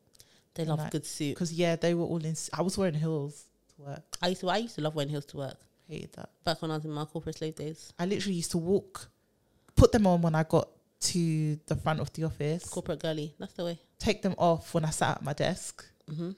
[0.55, 1.35] They love Like- good suit.
[1.35, 2.37] because yeah they were all in.
[2.53, 3.45] I was wearing heels
[3.77, 4.05] to work.
[4.23, 6.31] I used to I used to love wearing heels to work Hated that.
[6.45, 7.93] back when I was in my corporate slave days.
[7.99, 9.09] I literally used to walk,
[9.77, 10.69] put them on when I got
[11.13, 13.79] to the front of the office, Corporate girly, that's the way.
[13.99, 16.31] take them off when I sat at my desk, hmm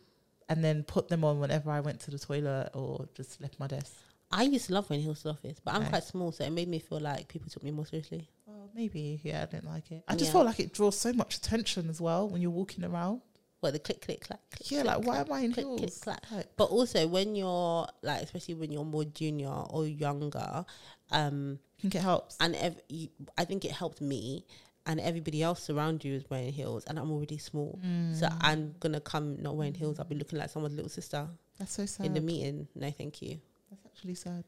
[0.48, 3.66] and then put them on whenever I went to the toilet or just left my
[3.66, 3.92] desk.
[4.30, 5.90] I used to love wearing heels to the office, but I'm Nice.
[5.90, 8.28] quite small, so it made me feel like people took me more seriously.
[8.44, 10.02] Well, maybe yeah, I didn't like it.
[10.08, 10.32] I just Yeah.
[10.32, 13.20] felt like it draws so much attention as well when you're walking around.
[13.60, 14.40] What the click click clack.
[14.50, 15.80] click, Yeah, click, like why clack, am I in click, heels?
[15.80, 16.30] click, clack.
[16.30, 20.64] Like, But also when you're like, especially when you're more junior or younger,
[21.10, 22.36] um, I think it helps.
[22.40, 24.44] and ev- you, I think it helped me,
[24.86, 28.36] and everybody else around you is wearing heels, and I'm already small, so Mm.
[28.40, 29.98] I'm gonna come not wearing heels.
[29.98, 32.06] I'll be looking like someone's little sister That's so sad.
[32.06, 32.68] in the meeting.
[32.74, 33.40] No, thank you.
[33.70, 34.44] That's actually sad.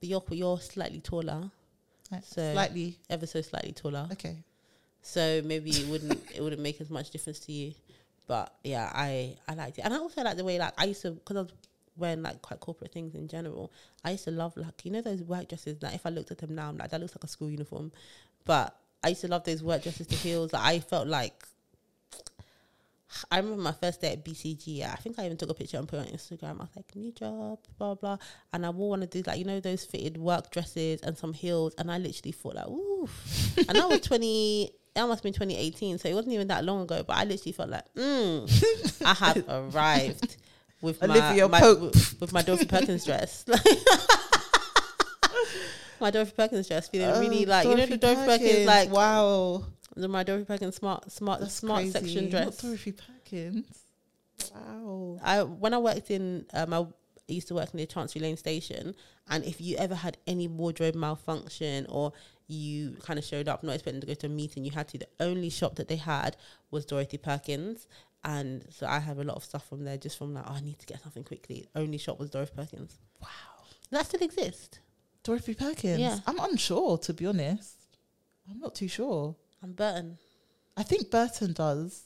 [0.00, 1.50] But you're you're slightly taller,
[2.22, 4.08] So- slightly ever so slightly taller.
[4.12, 4.44] okay.
[5.02, 7.74] So maybe it wouldn't it wouldn't make as much difference to you.
[8.26, 11.02] But yeah, I I liked it, and I also like the way like I used
[11.02, 11.52] to because I was
[11.96, 13.72] wearing like quite corporate things in general.
[14.04, 15.82] I used to love like you know those work dresses.
[15.82, 17.90] Like if I looked at them now, I'm like that looks like a school uniform.
[18.44, 20.52] But I used to love those work dresses to heels.
[20.52, 21.44] Like, I felt like.
[23.30, 24.64] I remember my first day at BCG.
[24.66, 26.56] Yeah, I think I even took a picture and put it on Instagram.
[26.60, 28.18] I was like, "New job, blah blah,"
[28.52, 31.32] and I wore one of these like you know those fitted work dresses and some
[31.32, 33.08] heels, and I literally thought like, "Ooh,"
[33.56, 34.72] and that was twenty.
[34.94, 37.02] That must have been 2018, so it wasn't even that long ago.
[37.06, 40.36] But I literally felt like, mm, I have arrived
[40.80, 41.80] with my Olivia my, Pope.
[41.80, 43.44] with, with my Dorothy Perkins dress.
[46.00, 48.90] my Dorothy Perkins dress, feeling really Oh, like you know the Dorothy Perkins, Perkins, like
[48.90, 49.64] wow,
[49.96, 51.92] the my Dorothy Perkins smart smart that's smart crazy.
[51.92, 52.56] section Not dress.
[52.58, 53.84] Dorothy Perkins.
[54.54, 55.18] Wow.
[55.22, 56.86] I when I worked in um, I
[57.26, 58.94] used to work near Chancery Lane Station,
[59.28, 62.12] and if you ever had any wardrobe malfunction or
[62.46, 64.98] you kind of showed up not expecting to go to a meeting, you had to.
[64.98, 66.36] The only shop that they had
[66.70, 67.86] was Dorothy Perkins,
[68.24, 70.60] and so I have a lot of stuff from there just from like oh, I
[70.60, 71.66] need to get something quickly.
[71.74, 72.98] Only shop was Dorothy Perkins.
[73.20, 73.28] Wow.
[73.90, 74.80] That still exist?
[75.22, 75.98] Dorothy Perkins.
[75.98, 76.18] Yeah.
[76.26, 77.74] I'm unsure to be honest.
[78.50, 79.36] I'm not too sure.
[79.62, 80.18] I'm Burton.
[80.76, 82.04] I think Burton does.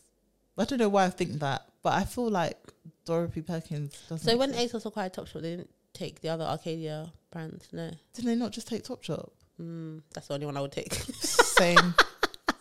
[0.58, 2.58] I don't know why I think that, but I feel like
[3.04, 4.30] Dorothy Perkins doesn't.
[4.30, 4.52] So when.
[4.52, 7.68] ASOS acquired Topshop, they didn't take the other Arcadia brands.
[7.72, 9.30] No, didn't they not just take Topshop?
[9.60, 10.92] mm, that's the only one I would take.
[11.52, 11.94] Same,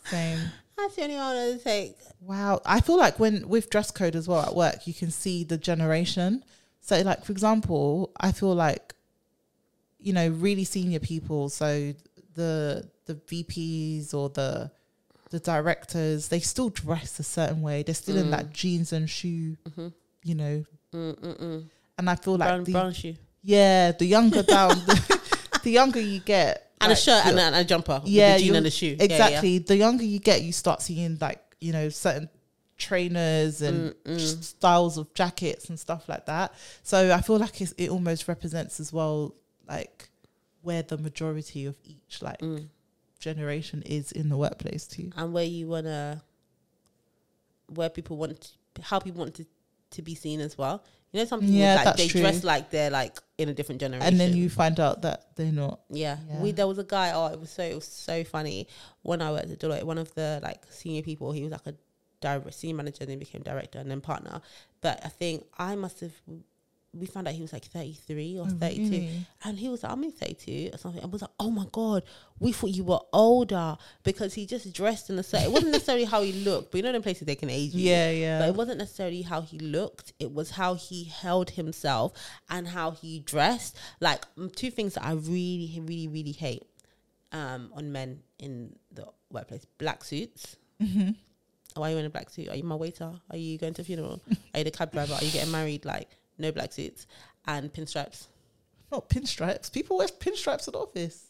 [0.05, 0.39] same.
[0.77, 1.95] that's the only one I would take.
[2.21, 2.61] Wow.
[2.65, 5.57] I feel like when with dress code as well at work, you can see the
[5.57, 6.43] generation.
[6.81, 8.93] So like for example, I feel like
[10.01, 11.93] you know really senior people, so
[12.33, 14.71] the the VPs or the
[15.29, 17.83] the directors, they still dress a certain way.
[17.83, 18.31] They're still in Mm.
[18.31, 19.87] that jeans and shoe, Mm-hmm.
[20.23, 20.65] you know.
[20.93, 21.69] Mm, mm, mm.
[21.97, 25.19] And I feel like Brown, the, brown shoe yeah, the younger down, the,
[25.63, 28.01] the younger you get, and a shirt and a, and a jumper.
[28.05, 28.87] Yeah, the jean and a shoe.
[28.87, 29.03] Yeah, yeah.
[29.05, 29.59] exactly.
[29.59, 32.29] The younger you get, you start seeing like you know certain
[32.77, 34.43] trainers and Mm, mm.
[34.43, 36.53] styles of jackets and stuff like that.
[36.83, 39.35] So I feel like it's, it almost represents as well
[39.67, 40.09] like
[40.61, 42.67] where the majority of each like Mm.
[43.19, 45.11] generation is in the workplace too.
[45.15, 46.21] and where you wanna,
[47.67, 49.45] where people want, how people want to,
[49.91, 50.83] to be seen as well.
[51.11, 52.21] You know, some people Yeah, like they true.
[52.21, 55.51] dress like they're like in a different generation, And then you find out that they're
[55.51, 55.81] not.
[55.89, 56.17] Yeah.
[56.29, 56.41] Yeah.
[56.41, 58.67] We there was a guy, oh it was so it was so funny.
[59.01, 61.75] When I worked at Deloitte, one of the like senior people, he was like a
[62.21, 64.41] direct senior manager, then became director and then partner.
[64.79, 66.13] But I think I must have
[66.93, 69.25] we found out he was like thirty three or 32 really?
[69.45, 71.01] And he was like, I'm in 32 or something.
[71.01, 72.03] I was like, oh my God,
[72.39, 76.03] we thought you were older because he just dressed in a certain, it wasn't necessarily
[76.03, 77.89] how he looked, but you know, in places they can age you.
[77.89, 80.11] Yeah, yeah But it wasn't necessarily how he looked.
[80.19, 82.13] It was how he held himself
[82.49, 83.77] and how he dressed.
[84.01, 84.25] Like
[84.55, 86.63] two things that I really, really, really hate
[87.31, 90.57] um, on men in the workplace: black suits.
[90.79, 91.11] hmm
[91.75, 92.49] Why are you wearing a black suit?
[92.49, 93.13] Are you my waiter?
[93.29, 94.21] Are you going to a funeral?
[94.53, 95.13] are you the cab driver?
[95.13, 95.85] Are you getting married?
[95.85, 97.07] Like no black suits
[97.45, 98.27] and pinstripes.
[98.91, 99.71] Not pinstripes.
[99.71, 101.27] People wear pinstripes at the office.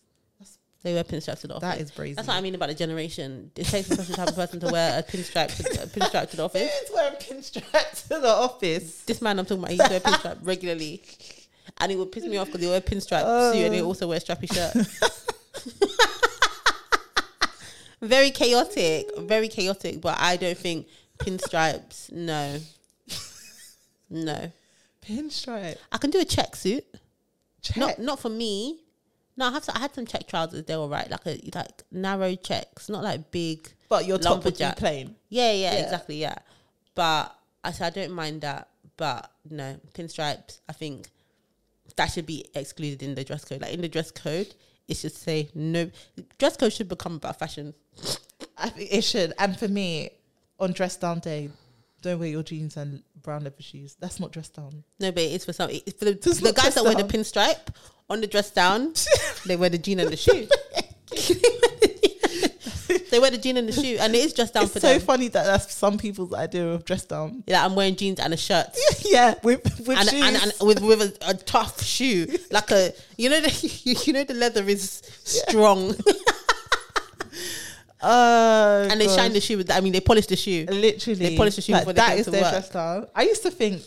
[0.83, 1.69] They wear pinstripes to the office.
[1.69, 2.15] That is crazy.
[2.15, 3.51] That's what I mean about the generation.
[3.55, 6.37] It takes a special type of person to wear a pinstripe to, a pinstripe to
[6.37, 6.71] the office.
[6.79, 9.03] Who's wearing pinstripes to the office?
[9.03, 11.03] This man I'm talking about, he used to wear pinstripe regularly.
[11.77, 13.53] And it would piss me off because he wear pinstripe Oh.
[13.53, 13.85] suit and he oh.
[13.85, 14.73] also wear strappy shirt.
[18.01, 20.01] very chaotic, very chaotic.
[20.01, 20.87] But I don't think
[21.19, 22.57] pinstripes, no.
[24.09, 24.51] No.
[25.05, 25.77] Pinstripe.
[25.91, 26.85] I can do a check suit.
[27.61, 27.77] Check.
[27.77, 28.81] Not not for me.
[29.37, 31.09] No, I have to, I had some check trousers, they were right.
[31.09, 35.15] Like a like narrow checks, not like big but your top would be plain.
[35.29, 35.83] Yeah, yeah, Yeah.
[35.83, 36.35] exactly, yeah.
[36.95, 40.59] But I said I don't mind that, but no pinstripes.
[40.69, 41.09] I think
[41.95, 43.61] that should be excluded in the dress code.
[43.61, 44.53] Like in the dress code,
[44.87, 45.89] it should say no.
[46.37, 47.73] Dress code should become about fashion.
[48.57, 49.33] I think it should.
[49.39, 50.11] And for me,
[50.59, 51.49] on dress down day,
[52.01, 53.95] don't wear your jeans and brown leather shoes.
[53.99, 54.83] That's not dress down.
[54.99, 55.69] No, but it's for some.
[55.69, 57.09] It's for the, It's the guys that wear the down.
[57.09, 57.73] pinstripe
[58.09, 58.93] on the dress down.
[59.45, 60.47] they wear the jean and the shoe.
[63.11, 64.87] they wear the jean and the shoe, and it is dress down it's for so
[64.87, 64.99] them.
[64.99, 67.43] So funny that that's some people's idea of dress down.
[67.47, 68.67] Yeah, I'm wearing jeans and a shirt.
[69.05, 70.23] yeah, with with and, shoes.
[70.23, 74.23] and, and with with a, a tough shoe, like a you know the you know
[74.23, 75.93] the leather is strong,
[78.03, 79.15] Oh, and they gosh.
[79.15, 79.71] shine the shoe with.
[79.71, 80.65] I mean, they polish the shoe.
[80.69, 82.51] literally They polish the shoe like, that is their work.
[82.51, 83.07] dress down.
[83.15, 83.83] I used to think,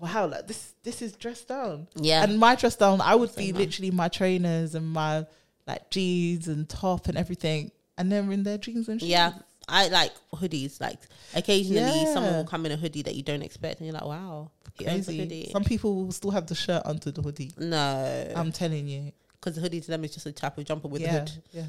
[0.00, 1.86] wow, like this this is dress down.
[1.94, 5.26] Yeah, And my dress down, I would be literally my trainers and my
[5.66, 9.08] like jeans and top and everything, and they're in their jeans and shoes.
[9.10, 9.32] yeah.
[9.68, 10.80] I like hoodies.
[10.80, 10.98] Like
[11.36, 14.50] occasionally, someone will come in a hoodie that you don't expect, and you're like, wow,
[14.80, 15.50] a crazy.
[15.52, 17.52] Some people will still have the shirt under the hoodie.
[17.56, 19.12] no, I'm telling you.
[19.40, 21.32] because the hoodie to them is just a type of jumper with a yeah, hood.
[21.52, 21.62] yeah.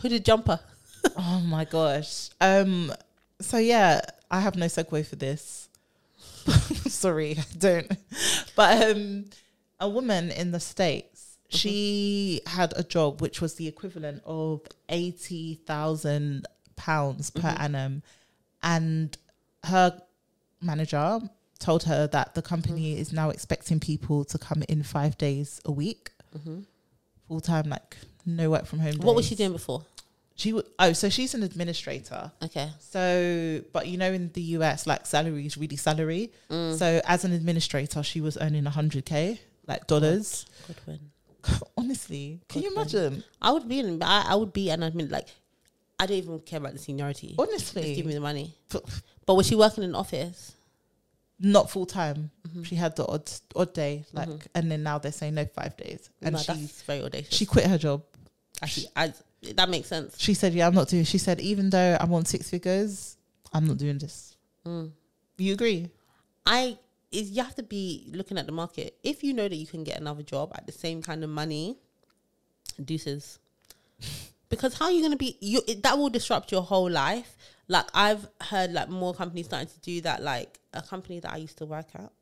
[0.00, 0.60] Hooded jumper.
[1.16, 2.30] Oh my gosh.
[2.40, 2.92] Um.
[3.40, 5.68] So yeah, I have no segue for this.
[6.88, 7.90] Sorry, I don't.
[8.56, 9.24] But um,
[9.78, 15.60] a woman in the states, she had a job which was the equivalent of eighty
[15.66, 18.02] thousand pounds per annum,
[18.62, 19.16] and
[19.64, 20.00] her
[20.60, 21.20] manager
[21.58, 25.72] told her that the company is now expecting people to come in five days a
[25.72, 26.10] week,
[26.44, 26.60] hmm
[27.30, 28.96] full time, like no work from home.
[28.98, 29.84] What was she doing before?
[30.40, 32.32] She w- oh, so she's an administrator.
[32.42, 32.70] Okay.
[32.80, 36.32] So, but you know, in the US, like salary is really salary.
[36.50, 36.78] Mm.
[36.78, 40.46] So, as an administrator, she was earning 100k, like dollars.
[40.66, 41.00] Good win.
[41.76, 43.22] Honestly, can you imagine?
[43.42, 44.02] I would be in.
[44.02, 45.10] I, I would be an admin.
[45.10, 45.28] Like,
[45.98, 47.34] I don't even care about the seniority.
[47.38, 48.54] Honestly, Just give me the money.
[48.70, 50.56] But- was she working in an office?
[51.42, 52.30] not full time.
[52.46, 52.66] Mhm.
[52.66, 54.46] She had the odd odd day, like, Mhm.
[54.54, 57.34] and then now they're saying no five days, and no, she very audacious.
[57.34, 58.02] she quit her job.
[58.60, 59.14] actually, I,
[59.54, 60.16] that makes sense.
[60.18, 63.16] She said, "Yeah, I'm not doing." She said, "Even though I'm on six figures,
[63.52, 64.92] I'm not doing this." Mm.
[65.38, 65.90] You agree?
[66.46, 66.78] I
[67.10, 68.96] is you have to be looking at the market.
[69.02, 71.78] If you know that you can get another job at the same kind of money,
[72.84, 73.38] deuces.
[74.48, 75.36] because how are you going to be?
[75.40, 77.36] You it, that will disrupt your whole life.
[77.68, 80.22] Like I've heard, like more companies starting to do that.
[80.22, 82.12] Like a company that I used to work at.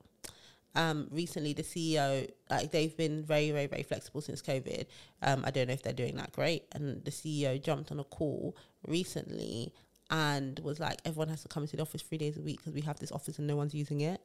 [0.75, 4.87] Um, recently, the CEO, like they've been very, very, very flexible since COVID.
[5.23, 6.65] Um, I don't know if they're doing that great.
[6.73, 9.73] And the CEO jumped on a call recently
[10.11, 12.75] and was like, everyone has to come into the office three days a week because
[12.75, 14.21] we have this office and no one's using it.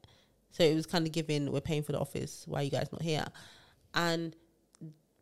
[0.52, 2.44] So it was kind of giving, we're paying for the office.
[2.48, 3.26] Why are you guys not here?
[3.94, 4.36] and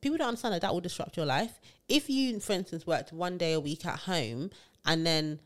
[0.01, 1.60] people don't understand that that will disrupt your life.
[1.88, 4.49] If you, for instance, worked one day a week at home
[4.86, 5.39] and then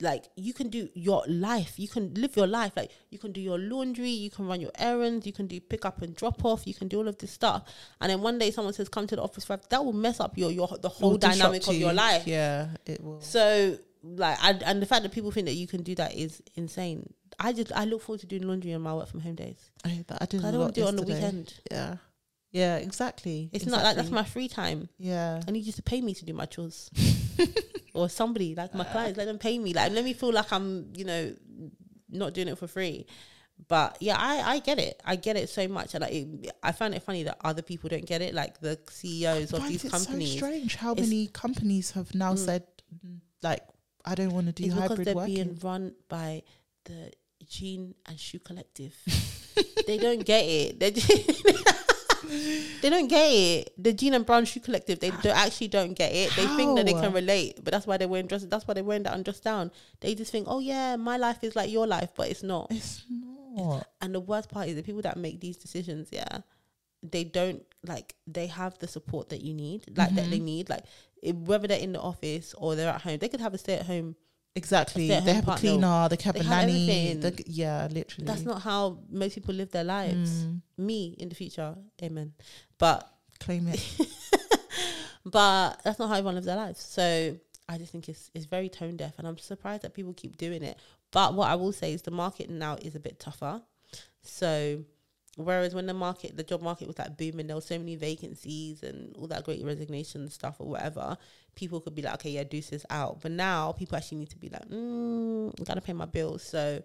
[0.00, 2.72] like you can do your life, you can live your life.
[2.76, 5.84] Like you can do your laundry, you can run your errands, you can do pick
[5.84, 7.64] up and drop off, you can do all of this stuff.
[8.00, 10.38] And then one day someone says, "Come to the office," for that will mess up
[10.38, 11.80] your your the whole dynamic of you.
[11.80, 12.26] your life.
[12.26, 13.20] Yeah, it will.
[13.20, 16.42] So like, I, and the fact that people think that you can do that is
[16.54, 17.12] insane.
[17.38, 19.70] I just I look forward to doing laundry on my work from home days.
[19.84, 20.44] I, I did.
[20.44, 21.54] I a don't lot want to do it on the weekend.
[21.70, 21.96] Yeah,
[22.50, 23.50] yeah, exactly.
[23.52, 24.88] It's not like that's my free time.
[24.98, 26.90] Yeah, I need you to pay me to do my chores.
[27.94, 29.72] or somebody, like my clients, let them pay me.
[29.74, 31.34] Like let me feel like I'm, you know,
[32.10, 33.06] not doing it for free.
[33.66, 35.00] But yeah, I, I get it.
[35.04, 35.94] I get it so much.
[35.94, 38.78] And I, it, I find it funny that other people don't get it, like the
[38.88, 40.32] CEOs of these companies.
[40.32, 42.38] So strange how It's- many companies have now Mm.
[42.38, 42.62] said
[43.42, 43.62] like
[44.04, 45.34] I don't want to do it's because hybrid they're working.
[45.34, 46.42] being run by
[46.84, 47.12] the
[47.46, 48.94] Jean and Shoe Collective.
[49.86, 50.78] they don't get it.
[50.80, 50.90] They,
[52.28, 53.72] they don't get it.
[53.78, 56.30] The Jean and Brown Shoe Collective, they don't, actually don't get it.
[56.36, 58.44] They think that they can relate, but that's why they're wearing dress.
[58.44, 59.70] That's why they're wearing that undressed down.
[60.00, 62.68] They just think, oh yeah, my life is like your life, but it's not.
[62.70, 63.86] it's not.
[64.00, 66.38] And the worst part is the people that make these decisions, yeah,
[67.02, 70.30] they don't like they have the support that you need, like that Mm-hmm.
[70.30, 70.84] they need, like
[71.22, 73.74] if, whether they're in the office or they're at home, they could have a stay
[73.74, 74.16] at home
[74.58, 75.08] Exactly.
[75.08, 76.08] They have a cleaner.
[76.10, 77.14] They have They a nanny.
[77.14, 78.26] they- yeah, literally.
[78.26, 80.30] That's not how most people live their lives.
[80.44, 82.32] Mm, Me in the future, amen.
[82.78, 82.98] But
[83.40, 83.80] claim it.
[85.24, 86.80] but that's not how everyone lives their lives.
[86.82, 87.36] So
[87.68, 90.62] I just think it's it's very tone deaf, and I'm surprised that people keep doing
[90.62, 90.76] it.
[91.10, 93.62] But what I will say is the market now is a bit tougher.
[94.22, 94.84] So
[95.38, 98.82] whereas when the market, the job market was like booming, there was so many vacancies
[98.82, 101.16] and all that great resignation stuff or whatever.
[101.54, 103.20] People could be like, okay, yeah, deuces out.
[103.20, 106.42] But now people actually need to be like, mm, I gotta pay my bills.
[106.42, 106.82] So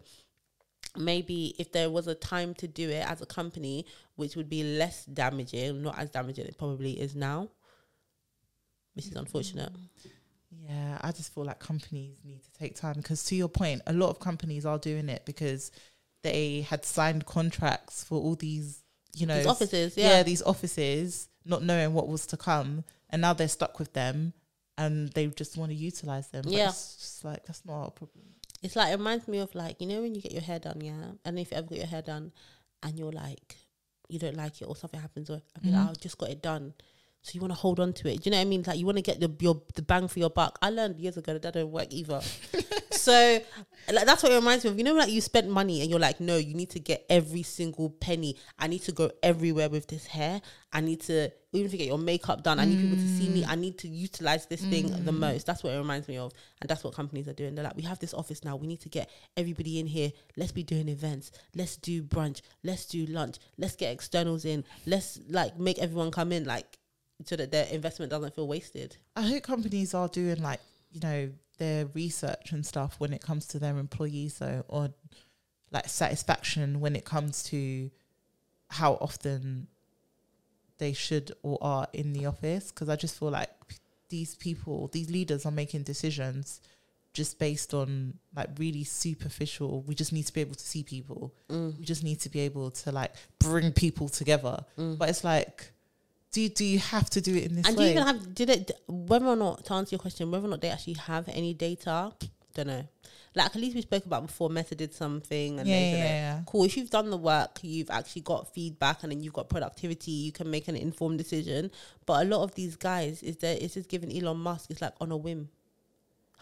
[0.96, 3.88] maybe if there was a time to do it as a company,
[4.18, 7.50] which would be less damaging, not as damaging it probably is now.
[8.94, 9.72] Which is unfortunate.
[10.52, 13.94] Yeah, I just feel like companies need to take time because, to your point, a
[13.94, 15.72] lot of companies are doing it because
[16.24, 18.82] they had signed contracts for all these,
[19.14, 20.10] you know, These offices, yeah.
[20.10, 20.24] yeah.
[20.24, 24.34] these offices, not knowing what was to come, and now they're stuck with them,
[24.78, 26.44] and they just want to utilize them.
[26.48, 26.70] Yeah.
[26.70, 28.24] it's just like that's not a problem.
[28.64, 30.80] It's like it reminds me of like, you know, when you get your hair done,
[30.82, 31.12] yeah.
[31.26, 32.32] And if you ever get your hair done
[32.82, 33.58] and you're like
[34.10, 35.88] you don't like it or something happens or I mean Mhm.
[35.88, 36.74] like, I just got it done.
[37.24, 38.22] So you want to hold on to it.
[38.22, 38.64] Do you know what I mean?
[38.66, 40.58] Like you want to get the your the bang for your buck.
[40.62, 42.22] I learned years ago that that don't work either.
[43.04, 43.40] so
[43.92, 44.78] like that's what it reminds me of.
[44.78, 47.44] You know, like you spent money and you're like, no, you need to get every
[47.44, 48.38] single penny.
[48.58, 50.42] I need to go everywhere with this hair.
[50.72, 52.60] I need to even if you get your makeup done.
[52.60, 53.44] I need people to see me.
[53.44, 53.50] Mm.
[53.50, 55.20] I need to utilize this thing the mm.
[55.20, 55.46] most.
[55.46, 57.56] That's what it reminds me of, and that's what companies are doing.
[57.56, 58.56] They're like, we have this office now.
[58.56, 60.12] We need to get everybody in here.
[60.38, 61.32] Let's be doing events.
[61.56, 62.42] Let's do brunch.
[62.64, 63.38] Let's do lunch.
[63.58, 64.64] Let's get externals in.
[64.86, 66.78] Let's like make everyone come in like
[67.26, 68.98] so that their investment doesn't feel wasted.
[69.16, 70.62] I hope companies are doing like
[70.92, 74.90] you know their research and stuff when it comes to their employees, though, or
[75.72, 77.90] like satisfaction when it comes to
[78.70, 79.68] how often
[80.78, 82.72] they should or are in the office.
[82.72, 83.76] Because I just feel like p-
[84.10, 86.62] these people, these leaders, are making decisions
[87.14, 89.84] just based on like really superficial.
[89.84, 91.36] We just need to be able to see people.
[91.50, 91.78] Mm.
[91.78, 94.66] We just need to be able to like bring people together.
[94.78, 94.98] Mm.
[94.98, 95.73] But it's like.
[96.34, 98.34] Do you, do you have to do it in this And do you even have
[98.34, 101.30] did it whether or not to answer your question whether or not they actually have
[101.30, 102.12] any data?
[102.56, 102.84] Don't know.
[103.36, 104.50] Like at least we spoke about before.
[104.50, 106.00] Meta did something and yeah, they yeah, it.
[106.00, 106.42] yeah.
[106.48, 106.66] Cool.
[106.66, 110.12] If you've done the work, you've actually got feedback, and then you've got productivity.
[110.12, 111.72] You can make an informed decision.
[112.06, 114.72] But a lot of these guys is that it's just giving Elon Musk.
[114.72, 115.50] It's like on a whim.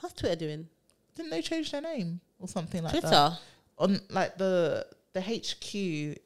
[0.02, 0.68] How's Twitter doing?
[1.16, 3.08] Didn't they change their name or something like Twitter.
[3.10, 3.30] that?
[3.30, 3.40] Twitter.
[3.78, 6.18] On like the the HQ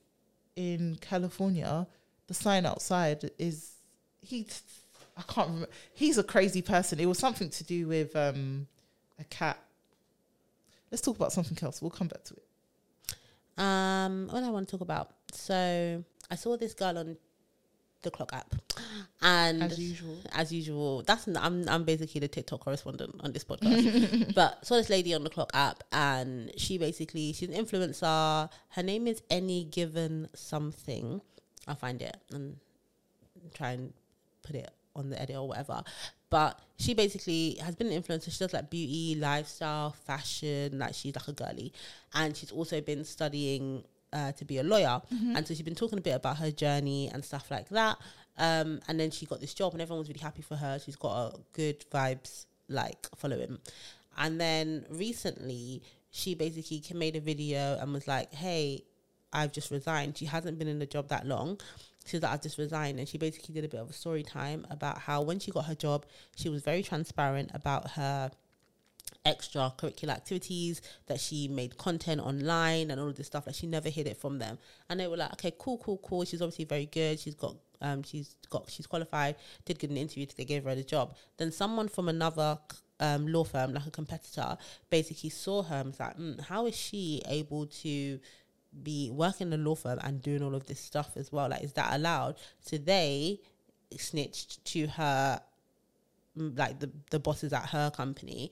[0.56, 1.88] in California,
[2.28, 3.72] the sign outside is
[4.22, 4.48] he.
[5.18, 5.70] I can't remember.
[5.94, 7.00] He's a crazy person.
[7.00, 8.68] It was something to do with um
[9.20, 9.58] a cat.
[10.92, 11.82] Let's talk about something else.
[11.82, 12.44] We'll come back to it.
[13.58, 15.12] Um, what I want to talk about.
[15.32, 17.18] So I saw this girl on
[18.02, 18.54] the Clock app,
[19.22, 20.18] and As usual.
[20.34, 24.34] as usual, that's I'm I'm basically the TikTok correspondent on this podcast.
[24.36, 28.50] but saw this lady on the Clock app, and she basically she's an influencer.
[28.70, 31.22] Her name is Any Given Something.
[31.68, 32.58] I'll find it and
[33.54, 33.94] try and
[34.44, 35.84] put it on the edit or whatever.
[36.30, 38.32] But she basically has been an influencer.
[38.32, 40.80] She does like beauty, lifestyle, fashion.
[40.80, 41.74] Like she's like a girly,
[42.14, 45.02] and she's also been studying uh, to be a lawyer.
[45.36, 47.98] And so she's been talking a bit about her journey and stuff like that.
[48.38, 50.80] Um, and then she got this job, and everyone was really happy for her.
[50.84, 53.60] She's got a good vibes like following.
[54.18, 58.84] And then recently, she basically made a video and was like, "Hey,
[59.36, 61.60] I've just resigned." She hasn't been in the job that long,
[62.06, 63.00] She's like, I've just resigned.
[63.00, 65.66] And she basically did a bit of a story time about how when she got
[65.66, 66.06] her job,
[66.36, 68.32] she was very transparent about her
[69.26, 73.48] extracurricular activities that she made content online and all of this stuff.
[73.48, 74.60] Like she never hid it from them.
[74.90, 76.24] And they were like okay cool cool cool.
[76.26, 77.20] She's obviously very good.
[77.20, 79.36] She's got um she's got she's qualified.
[79.66, 81.16] Did get an interview they gave her the job.
[81.38, 82.60] Then someone from another
[83.00, 84.58] um, law firm like a competitor
[84.90, 88.20] basically saw her and was like mm, how is she able to
[88.84, 91.64] be working in a law firm and doing all of this stuff as well like
[91.64, 93.40] is that allowed so they
[93.98, 95.42] snitched to her
[96.38, 98.52] mm, like the the bosses at her company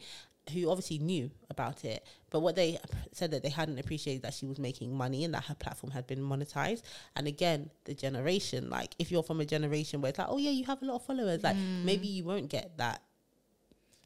[0.51, 2.77] who obviously knew about it, but what they
[3.13, 6.05] said that they hadn't appreciated that she was making money and that her platform had
[6.05, 6.81] been monetized.
[7.15, 10.51] And again, the generation, like if you're from a generation where it's like, oh yeah,
[10.51, 11.85] you have a lot of followers, like mm.
[11.85, 13.01] maybe you won't get that.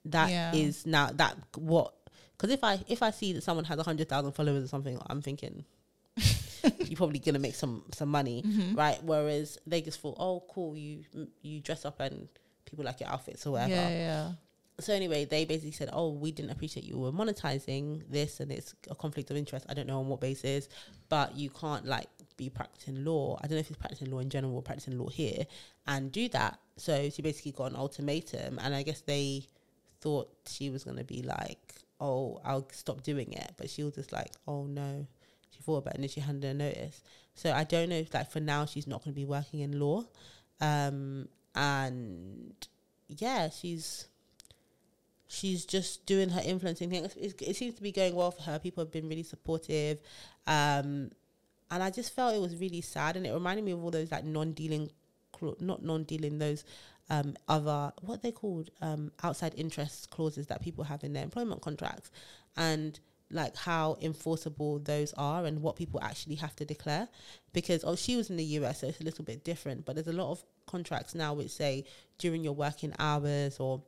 [0.05, 0.53] That yeah.
[0.53, 1.93] is now that what
[2.38, 4.97] because if I if I see that someone has a hundred thousand followers or something,
[5.07, 5.65] I'm thinking
[6.80, 8.76] you're probably gonna make some some money, mm-hmm.
[8.76, 9.01] right?
[9.03, 11.03] Whereas they just thought, oh, cool, you
[11.41, 12.28] you dress up and
[12.66, 13.74] people like your outfits or whatever.
[13.74, 14.32] Yeah, yeah
[14.80, 18.76] so anyway, they basically said, "Oh, we didn't appreciate you were monetizing this, and it's
[18.89, 19.66] a conflict of interest.
[19.68, 20.70] I don't know on what basis,
[21.10, 23.39] but you can't like be practicing law.
[23.41, 25.47] I don't know if it's practicing law in general or practicing law here,
[25.88, 29.47] and do that." So she basically got an ultimatum, and I guess they
[30.01, 34.12] thought she was gonna be like, "Oh, I'll stop doing it," but she was just
[34.12, 35.08] like, "Oh no."
[35.52, 37.02] She thought about it, and then she handed a notice.
[37.36, 40.06] So I don't know if like for now she's not gonna be working in law,
[40.60, 42.54] um, and
[43.08, 44.08] yeah, she's
[45.28, 47.10] she's just doing her influencing thing.
[47.16, 48.60] It, seems to be going well for her.
[48.60, 50.00] People have been really supportive.
[50.48, 51.12] Um,
[51.70, 53.18] and I just felt it was really sad.
[53.18, 54.89] And it reminded me of all those like non dealing,
[55.60, 56.64] not non dealing, those
[57.10, 61.62] um, other, what they called, um, outside interest clauses that people have in their employment
[61.62, 62.10] contracts.
[62.56, 67.09] And like how enforceable those are and what people actually have to declare
[67.51, 70.07] because oh she was in the US so it's a little bit different but there's
[70.07, 71.84] a lot of contracts now which say
[72.19, 73.82] during your working hours or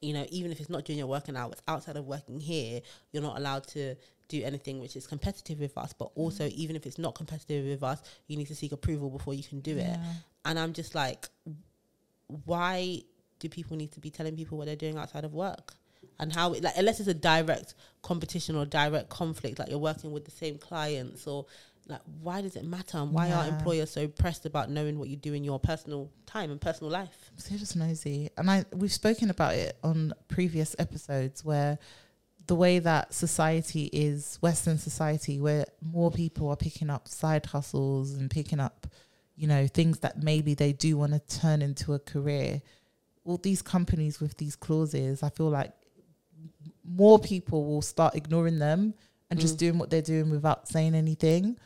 [0.00, 2.80] you know, even if it's not during your working hours, outside of working here,
[3.12, 3.94] you're not allowed to
[4.28, 5.92] do anything which is competitive with us.
[5.92, 6.52] But also, mm.
[6.52, 9.60] even if it's not competitive with us, you need to seek approval before you can
[9.60, 9.94] do yeah.
[9.94, 10.00] it.
[10.44, 11.28] And I'm just like,
[12.44, 13.02] why
[13.38, 15.74] do people need to be telling people what they're doing outside of work?
[16.18, 20.12] And how, it, like, unless it's a direct competition or direct conflict, like you're working
[20.12, 21.46] with the same clients or
[21.88, 22.98] like why does it matter?
[22.98, 23.40] And why yeah.
[23.44, 26.90] are employers so pressed about knowing what you do in your personal time and personal
[26.90, 27.30] life?
[27.48, 28.30] They're just nosy.
[28.36, 31.78] And i we've spoken about it on previous episodes where
[32.46, 38.12] the way that society is western society where more people are picking up side hustles
[38.12, 38.86] and picking up
[39.34, 42.62] you know things that maybe they do want to turn into a career.
[43.24, 45.72] All these companies with these clauses i feel like
[46.84, 48.94] more people will start ignoring them
[49.30, 49.42] and mm.
[49.42, 51.56] just doing what they're doing without saying anything.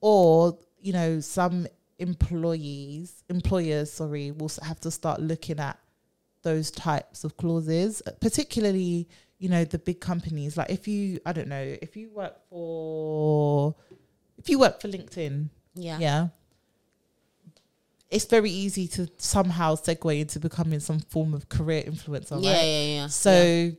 [0.00, 1.66] Or you know some
[1.98, 5.78] employees employers sorry will have to start looking at
[6.42, 9.06] those types of clauses particularly
[9.38, 10.56] you know the big companies.
[10.56, 13.74] Like if you i don't know if you work for
[14.38, 15.98] if you work for linkedin yeah.
[15.98, 16.28] yeah
[18.10, 22.64] it's very easy to somehow segue into becoming some form of career influencer yeah right?
[22.64, 23.70] yeah yeah so yeah.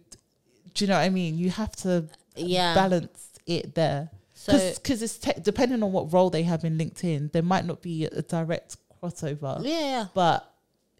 [0.74, 2.06] do you know what i mean you have to
[2.36, 4.10] yeah balance it there
[4.46, 7.82] because so, it's te- depending on what role they have in LinkedIn, there might not
[7.82, 9.64] be a, a direct crossover.
[9.64, 10.06] Yeah, yeah.
[10.14, 10.52] but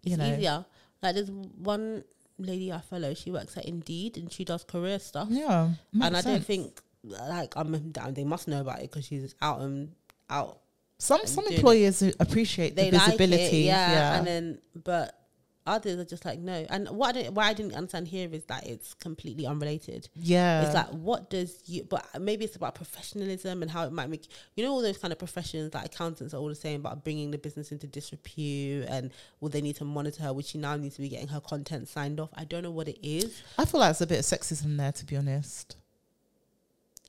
[0.02, 0.64] you it's know, easier.
[1.02, 2.04] Like there's one
[2.38, 3.14] lady I follow.
[3.14, 5.28] She works at Indeed and she does career stuff.
[5.30, 6.24] Yeah, and I sense.
[6.24, 7.92] don't think like I'm.
[8.12, 9.92] They must know about it because she's out and
[10.30, 10.58] out.
[11.02, 12.14] Some some employers it.
[12.20, 13.42] appreciate the visibility.
[13.42, 15.18] Like it, yeah, yeah, and then but
[15.66, 16.64] others are just like no.
[16.70, 20.08] And what I why I didn't understand here is that it's completely unrelated.
[20.14, 20.64] Yeah.
[20.64, 24.28] it's like what does you but maybe it's about professionalism and how it might make
[24.54, 27.32] you know all those kind of professions like accountants are all the same about bringing
[27.32, 30.94] the business into disrepute and will they need to monitor her which she now needs
[30.94, 32.30] to be getting her content signed off.
[32.34, 33.42] I don't know what it is.
[33.58, 35.76] I feel like there's a bit of sexism there to be honest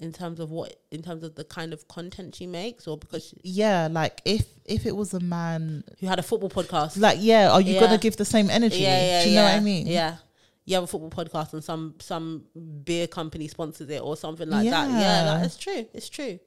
[0.03, 3.29] in terms of what in terms of the kind of content she makes or because
[3.29, 6.99] she, yeah like if if it was a man who had a football podcast.
[6.99, 7.79] Like yeah are you yeah.
[7.79, 8.79] gonna give the same energy?
[8.79, 9.87] Yeah, yeah, do you yeah, know what i mean?
[9.87, 10.17] Yeah.
[10.65, 12.43] You have a football podcast and some some
[12.83, 14.89] beer company sponsors it or something like that.
[14.89, 16.37] Yeah like, it's true it's true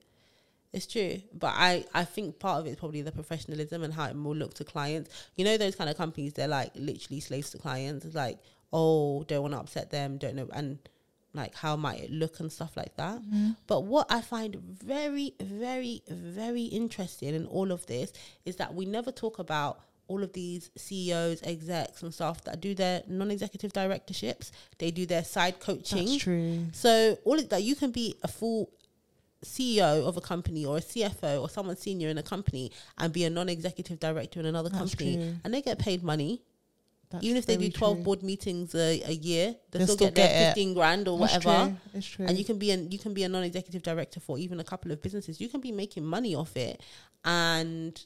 [0.75, 1.23] it's true.
[1.33, 4.37] But i i think part of it is probably the professionalism and how it will
[4.37, 5.09] look to clients.
[5.37, 8.05] You know those kind of companies they're like literally slaves to clients.
[8.05, 8.39] It's like
[8.71, 10.79] oh don't want to upset them don't know and
[11.37, 13.19] like how might it look and stuff like that.
[13.21, 13.51] Mm-hmm.
[13.67, 18.13] But what I find very, very, very interesting in all of this
[18.45, 22.75] is that we never talk about all of these CEOs, execs, and stuff that do
[22.75, 24.53] their non-executive directorships.
[24.79, 26.07] They do their side coaching.
[26.07, 26.67] That's true.
[26.73, 28.71] So all of that, you can be a full
[29.45, 33.25] CEO of a company or a CFO or someone senior in a company and be
[33.25, 35.35] a non-executive director in another That's company, true.
[35.45, 36.43] and they get paid money.
[37.11, 38.05] That's Even if they do twelve true.
[38.05, 40.47] board meetings a, a year, they They'll still, still get their get it.
[40.49, 41.67] fifteen grand or It's whatever.
[41.67, 41.77] true.
[41.95, 42.27] It's true.
[42.27, 44.91] And you can be an you can be a non-executive director for even a couple
[44.91, 45.41] of businesses.
[45.41, 46.83] You can be making money off it,
[47.25, 47.99] and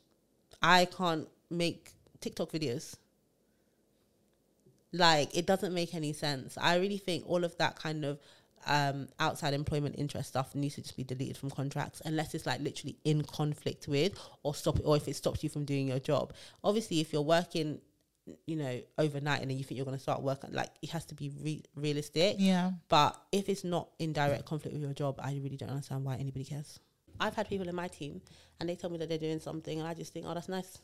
[0.62, 2.96] I can't make TikTok videos.
[4.92, 6.58] Like it doesn't make any sense.
[6.60, 8.18] I really think all of that kind of
[8.66, 12.60] um, outside employment interest stuff needs to just be deleted from contracts unless it's like
[12.60, 16.34] literally in conflict with or stop or if it stops you from doing your job.
[16.62, 17.80] Obviously, if you're working,
[18.46, 21.04] you know, overnight and then you think you're going to start working, like it has
[21.06, 22.36] to be re- realistic.
[22.38, 22.72] yeah.
[22.88, 26.16] But if it's not in direct conflict with your job, I really don't understand why
[26.16, 26.78] anybody cares.
[27.18, 28.22] I've had people in my team
[28.58, 30.78] and they tell me that they're doing something and I just think, oh, that's nice.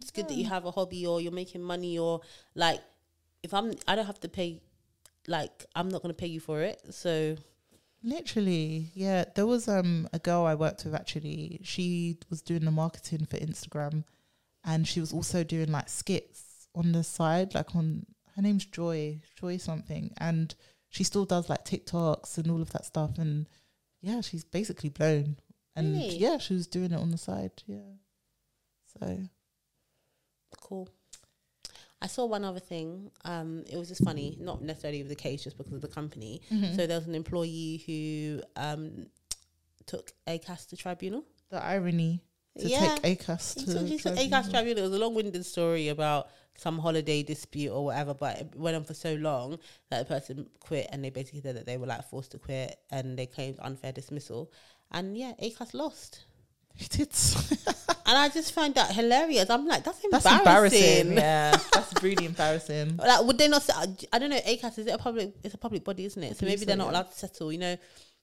[0.00, 2.20] It's good that you have a hobby or you're making money or
[2.54, 2.80] like
[3.42, 4.60] if I'm I don't have to pay
[5.26, 6.80] like I'm not gonna pay you for it.
[6.90, 7.36] So
[8.04, 9.24] Literally, yeah.
[9.34, 11.60] There was um a girl I worked with actually.
[11.64, 14.04] She was doing the marketing for Instagram,
[14.64, 16.47] and she was also doing like skits
[16.78, 18.06] on the side, like on
[18.36, 20.54] her name's Joy, Joy something, and
[20.88, 23.18] she still does like TikToks and all of that stuff.
[23.18, 23.46] And
[24.00, 25.36] yeah, she's basically blown.
[25.76, 26.16] And Really?
[26.16, 27.52] yeah, she was doing it on the side.
[27.66, 27.94] Yeah.
[28.98, 29.18] So
[30.60, 30.88] cool.
[32.00, 33.10] I saw one other thing.
[33.24, 36.40] Um, it was just funny, not necessarily the case, just because of the company.
[36.52, 36.76] Mm-hmm.
[36.76, 39.06] So there was an employee who um
[39.86, 41.24] took ACAS to tribunal.
[41.50, 42.22] the irony
[42.58, 42.96] to Yeah.
[42.96, 44.38] take ACAS He to took, he took tribunal.
[44.40, 44.78] ACAS tribunal.
[44.84, 48.84] It was a long-winded story about some holiday dispute or whatever, but it went on
[48.84, 49.58] for so long
[49.90, 52.78] that the person quit, and they basically said that they were like forced to quit,
[52.90, 54.50] and they claimed unfair dismissal.
[54.90, 56.24] And yeah, ACAS lost.
[56.74, 57.10] He did.
[58.08, 59.50] And I just find that hilarious.
[59.50, 60.30] I'm like, that's embarrassing.
[60.30, 61.12] That's embarrassing.
[61.18, 62.96] Yeah, that's really embarrassing.
[62.96, 63.68] Like, would they not?
[64.10, 64.38] I don't know.
[64.38, 65.34] ACAS is it a public?
[65.44, 66.38] It's a public body, isn't it?
[66.38, 67.52] So maybe they're not allowed to settle.
[67.52, 67.76] You know,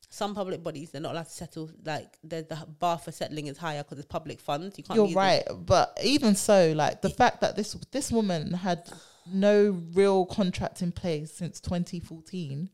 [0.10, 1.70] some public bodies they're not allowed to settle.
[1.84, 4.78] Like the the bar for settling is higher because it's public funds.
[4.78, 4.98] You can't.
[4.98, 8.90] You're right, but even so, like the fact that this this woman had
[9.32, 12.70] no real contract in place since 2014,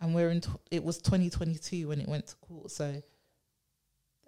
[0.00, 2.70] and we're in it was 2022 when it went to court.
[2.70, 3.02] So,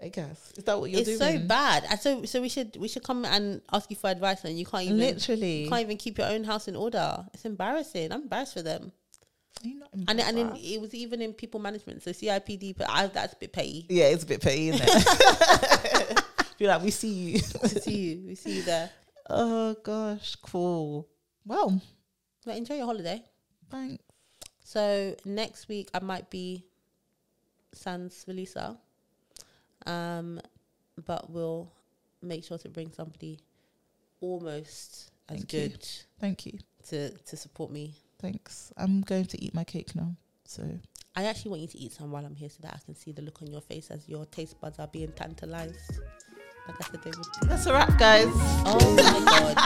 [0.03, 1.35] I guess is that what you're it's doing?
[1.35, 1.85] It's so bad.
[1.89, 4.67] And so so we should we should come and ask you for advice, and you
[4.67, 7.25] can't even Literally, you can't even keep your own house in order.
[7.33, 8.13] It's embarrassing.
[8.13, 8.93] I'm embarrassed for them.
[9.65, 12.03] Are you And and in, it was even in people management.
[12.03, 13.87] So CIPD, but I, that's a bit petty.
[13.89, 16.25] yeah, it's a bit petty, isn't it?
[16.59, 17.33] Be like, we see you.
[17.63, 18.27] we see you.
[18.27, 18.91] We see you there.
[19.31, 21.09] oh gosh, cool.
[21.47, 21.81] Well,
[22.45, 23.23] But enjoy your holiday.
[23.71, 24.03] thanks.
[24.65, 26.65] So next week I might be
[27.73, 28.77] Sans Velisa.
[29.87, 30.41] Um,
[31.07, 31.73] but we'll
[32.23, 33.41] make sure to bring somebody
[34.21, 35.69] almost as Thank you.
[35.71, 35.89] good
[36.21, 36.59] Thank you.
[36.89, 37.95] to to support me.
[38.21, 38.73] Thanks.
[38.77, 40.15] I'm going to eat my cake now.
[40.45, 40.63] So
[41.17, 43.13] I actually want you to eat some while I'm here so that I can see
[43.13, 46.01] the look on your face as your taste buds are being tantalized.
[46.67, 47.49] Like I said, they would.
[47.49, 48.29] that's a wrap, guys.
[48.67, 49.57] Oh my god.